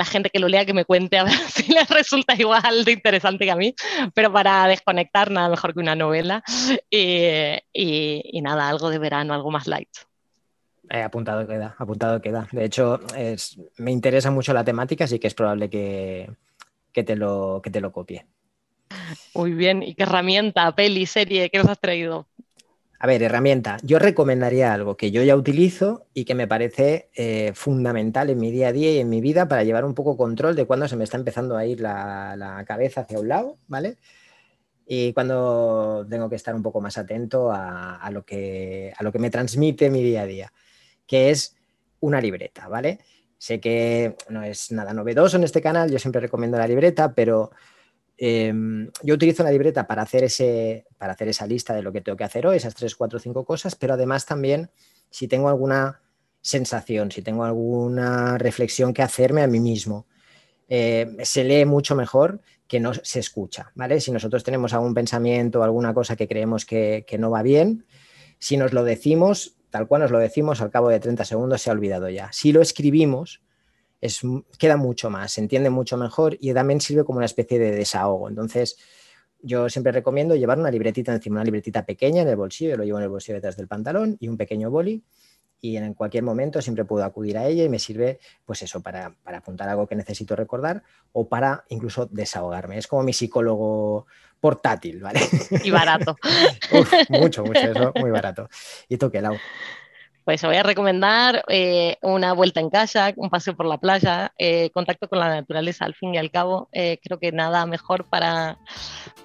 la 0.00 0.06
gente 0.06 0.30
que 0.30 0.38
lo 0.38 0.48
lea 0.48 0.64
que 0.64 0.72
me 0.72 0.86
cuente 0.86 1.18
a 1.18 1.24
ver 1.24 1.34
si 1.54 1.72
les 1.72 1.88
resulta 1.88 2.34
igual 2.34 2.84
de 2.84 2.92
interesante 2.92 3.44
que 3.44 3.50
a 3.50 3.56
mí, 3.56 3.74
pero 4.14 4.32
para 4.32 4.66
desconectar 4.66 5.30
nada 5.30 5.50
mejor 5.50 5.74
que 5.74 5.80
una 5.80 5.94
novela 5.94 6.42
y, 6.88 7.60
y 7.72 8.40
nada, 8.40 8.68
algo 8.68 8.88
de 8.88 8.98
verano, 8.98 9.34
algo 9.34 9.50
más 9.50 9.66
light. 9.66 9.90
Eh, 10.88 11.02
apuntado 11.02 11.46
queda, 11.46 11.76
apuntado 11.78 12.20
queda. 12.20 12.48
De 12.50 12.64
hecho, 12.64 12.98
me 13.76 13.92
interesa 13.92 14.32
mucho 14.32 14.52
la 14.52 14.64
temática, 14.64 15.04
así 15.04 15.20
que 15.20 15.28
es 15.28 15.34
probable 15.34 15.70
que, 15.70 16.28
te, 16.92 17.14
lo, 17.14 17.60
que 17.62 17.70
te 17.70 17.80
lo 17.80 17.92
copie. 17.92 18.26
Muy 19.34 19.52
bien, 19.52 19.84
¿y 19.84 19.94
qué 19.94 20.02
herramienta, 20.02 20.74
peli, 20.74 21.06
serie, 21.06 21.48
qué 21.50 21.58
nos 21.58 21.68
has 21.68 21.78
traído? 21.78 22.26
A 23.02 23.06
ver, 23.06 23.22
herramienta. 23.22 23.78
Yo 23.82 23.98
recomendaría 23.98 24.74
algo 24.74 24.98
que 24.98 25.10
yo 25.10 25.22
ya 25.22 25.34
utilizo 25.34 26.06
y 26.12 26.26
que 26.26 26.34
me 26.34 26.46
parece 26.46 27.08
eh, 27.14 27.52
fundamental 27.54 28.28
en 28.28 28.38
mi 28.38 28.50
día 28.50 28.68
a 28.68 28.72
día 28.72 28.92
y 28.92 28.98
en 28.98 29.08
mi 29.08 29.22
vida 29.22 29.48
para 29.48 29.64
llevar 29.64 29.86
un 29.86 29.94
poco 29.94 30.18
control 30.18 30.54
de 30.54 30.66
cuando 30.66 30.86
se 30.86 30.96
me 30.96 31.04
está 31.04 31.16
empezando 31.16 31.56
a 31.56 31.64
ir 31.64 31.80
la, 31.80 32.62
cabeza 32.66 33.00
hacia 33.00 33.18
un 33.18 33.28
lado, 33.28 33.56
¿vale? 33.68 33.96
Y 34.86 35.14
cuando 35.14 36.06
tengo 36.10 36.28
que 36.28 36.36
estar 36.36 36.54
un 36.54 36.62
poco 36.62 36.82
más 36.82 36.98
atento 36.98 37.50
a, 37.50 38.10
lo 38.12 38.22
que, 38.22 38.92
a 38.94 39.02
lo 39.02 39.12
que 39.12 39.18
me 39.18 39.30
transmite 39.30 39.88
mi 39.88 40.02
día 40.02 40.22
a 40.22 40.26
día 40.26 40.52
que 41.06 41.30
es 41.30 41.56
una 42.00 42.20
libreta, 42.20 42.68
¿vale? 42.68 43.00
Sé 43.38 43.60
que 43.60 44.14
no 44.28 44.42
es 44.42 44.72
nada 44.72 44.92
novedoso 44.92 45.38
en 45.38 45.44
este 45.44 45.62
canal, 45.62 45.90
yo 45.90 45.98
siempre 45.98 46.20
recomiendo 46.20 46.58
la 46.58 46.68
libreta, 46.68 47.14
pero 47.14 47.50
em, 48.22 48.90
yo 49.02 49.14
utilizo 49.14 49.42
la 49.42 49.50
libreta 49.50 49.86
para 49.86 50.02
hacer, 50.02 50.24
ese, 50.24 50.84
para 50.98 51.14
hacer 51.14 51.28
esa 51.28 51.46
lista 51.46 51.74
de 51.74 51.82
lo 51.82 51.90
que 51.90 52.02
tengo 52.02 52.18
que 52.18 52.24
hacer 52.24 52.46
hoy, 52.46 52.58
esas 52.58 52.74
tres, 52.74 52.94
cuatro, 52.94 53.18
cinco 53.18 53.46
cosas, 53.46 53.74
pero 53.74 53.94
además 53.94 54.26
también 54.26 54.70
si 55.08 55.26
tengo 55.26 55.48
alguna 55.48 56.02
sensación, 56.42 57.10
si 57.10 57.22
tengo 57.22 57.44
alguna 57.44 58.36
reflexión 58.36 58.92
que 58.92 59.02
hacerme 59.02 59.42
a 59.42 59.46
mí 59.46 59.58
mismo. 59.58 60.06
Eh, 60.68 61.16
se 61.22 61.44
lee 61.44 61.64
mucho 61.64 61.94
mejor 61.96 62.42
que 62.68 62.78
no 62.78 62.92
se 62.94 63.20
escucha, 63.20 63.72
¿vale? 63.74 64.00
Si 64.00 64.12
nosotros 64.12 64.44
tenemos 64.44 64.74
algún 64.74 64.94
pensamiento 64.94 65.64
alguna 65.64 65.94
cosa 65.94 66.14
que 66.14 66.28
creemos 66.28 66.64
que, 66.66 67.04
que 67.08 67.18
no 67.18 67.30
va 67.30 67.42
bien, 67.42 67.86
si 68.38 68.58
nos 68.58 68.72
lo 68.74 68.84
decimos, 68.84 69.56
tal 69.70 69.88
cual 69.88 70.02
nos 70.02 70.10
lo 70.10 70.18
decimos, 70.18 70.60
al 70.60 70.70
cabo 70.70 70.90
de 70.90 71.00
30 71.00 71.24
segundos 71.24 71.62
se 71.62 71.70
ha 71.70 71.72
olvidado 71.72 72.10
ya. 72.10 72.30
Si 72.32 72.52
lo 72.52 72.60
escribimos, 72.60 73.42
es, 74.00 74.20
queda 74.58 74.76
mucho 74.76 75.10
más, 75.10 75.32
se 75.32 75.40
entiende 75.40 75.70
mucho 75.70 75.96
mejor 75.96 76.36
y 76.40 76.52
también 76.54 76.80
sirve 76.80 77.04
como 77.04 77.18
una 77.18 77.26
especie 77.26 77.58
de 77.58 77.72
desahogo. 77.72 78.28
Entonces, 78.28 78.76
yo 79.42 79.68
siempre 79.68 79.92
recomiendo 79.92 80.36
llevar 80.36 80.58
una 80.58 80.70
libretita 80.70 81.12
encima, 81.12 81.36
una 81.36 81.44
libretita 81.44 81.84
pequeña 81.84 82.22
en 82.22 82.28
el 82.28 82.36
bolsillo, 82.36 82.76
lo 82.76 82.84
llevo 82.84 82.98
en 82.98 83.04
el 83.04 83.10
bolsillo 83.10 83.36
detrás 83.36 83.56
del 83.56 83.68
pantalón 83.68 84.16
y 84.20 84.28
un 84.28 84.36
pequeño 84.36 84.70
boli 84.70 85.02
y 85.62 85.76
en 85.76 85.94
cualquier 85.94 86.24
momento 86.24 86.62
siempre 86.62 86.84
puedo 86.84 87.04
acudir 87.04 87.36
a 87.36 87.46
ella 87.46 87.64
y 87.64 87.68
me 87.68 87.78
sirve 87.78 88.18
pues 88.44 88.62
eso 88.62 88.80
para, 88.80 89.14
para, 89.22 89.38
apuntar 89.38 89.68
algo 89.68 89.86
que 89.86 89.94
necesito 89.94 90.34
recordar 90.34 90.82
o 91.12 91.28
para 91.28 91.64
incluso 91.68 92.06
desahogarme. 92.06 92.78
Es 92.78 92.86
como 92.86 93.02
mi 93.02 93.12
psicólogo 93.12 94.06
portátil, 94.40 95.00
¿vale? 95.02 95.20
Y 95.62 95.70
barato. 95.70 96.16
mucho, 97.10 97.44
mucho, 97.44 97.60
eso, 97.60 97.92
muy 97.96 98.10
barato. 98.10 98.48
¿Y 98.88 98.96
tú 98.96 99.10
qué, 99.10 99.20
Lau? 99.20 99.36
Pues 100.30 100.42
voy 100.42 100.54
a 100.54 100.62
recomendar 100.62 101.42
eh, 101.48 101.96
una 102.02 102.32
vuelta 102.34 102.60
en 102.60 102.70
casa, 102.70 103.12
un 103.16 103.30
paseo 103.30 103.56
por 103.56 103.66
la 103.66 103.78
playa, 103.78 104.32
eh, 104.38 104.70
contacto 104.72 105.08
con 105.08 105.18
la 105.18 105.28
naturaleza 105.28 105.84
al 105.84 105.96
fin 105.96 106.14
y 106.14 106.18
al 106.18 106.30
cabo. 106.30 106.68
Eh, 106.70 107.00
creo 107.02 107.18
que 107.18 107.32
nada 107.32 107.66
mejor 107.66 108.08
para, 108.08 108.56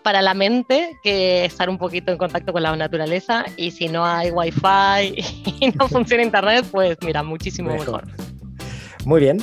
para 0.01 0.23
la 0.23 0.33
mente 0.33 0.97
que 1.03 1.45
estar 1.45 1.69
un 1.69 1.77
poquito 1.77 2.11
en 2.11 2.17
contacto 2.17 2.51
con 2.51 2.63
la 2.63 2.75
naturaleza 2.75 3.45
y 3.55 3.69
si 3.69 3.87
no 3.87 4.03
hay 4.03 4.31
wifi 4.31 5.13
y 5.61 5.71
no 5.75 5.87
funciona 5.87 6.23
internet, 6.23 6.65
pues 6.71 6.97
mira, 7.05 7.21
muchísimo 7.21 7.69
mejor. 7.69 8.05
Muy 9.05 9.21
bien, 9.21 9.37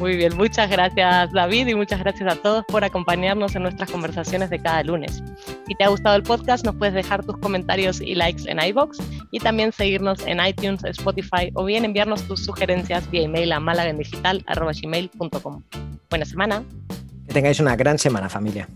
muy 0.00 0.16
bien, 0.16 0.36
muchas 0.36 0.70
gracias 0.70 1.32
David 1.32 1.68
y 1.68 1.74
muchas 1.74 2.00
gracias 2.00 2.32
a 2.32 2.36
todos 2.36 2.64
por 2.66 2.84
acompañarnos 2.84 3.54
en 3.54 3.62
nuestras 3.62 3.90
conversaciones 3.90 4.50
de 4.50 4.58
cada 4.58 4.82
lunes. 4.82 5.22
Si 5.66 5.74
te 5.74 5.84
ha 5.84 5.88
gustado 5.88 6.16
el 6.16 6.22
podcast, 6.22 6.64
nos 6.64 6.74
puedes 6.76 6.94
dejar 6.94 7.24
tus 7.24 7.36
comentarios 7.38 8.00
y 8.00 8.14
likes 8.14 8.50
en 8.50 8.60
iBox 8.60 8.98
y 9.30 9.38
también 9.38 9.72
seguirnos 9.72 10.26
en 10.26 10.44
iTunes, 10.44 10.82
Spotify 10.84 11.50
o 11.54 11.64
bien 11.64 11.84
enviarnos 11.84 12.22
tus 12.22 12.44
sugerencias 12.44 13.10
vía 13.10 13.22
email 13.22 13.52
a 13.52 13.60
malagendigital.com. 13.60 15.62
Buena 16.08 16.24
semana. 16.24 16.62
Que 17.26 17.34
tengáis 17.34 17.60
una 17.60 17.76
gran 17.76 17.98
semana, 17.98 18.28
familia. 18.28 18.68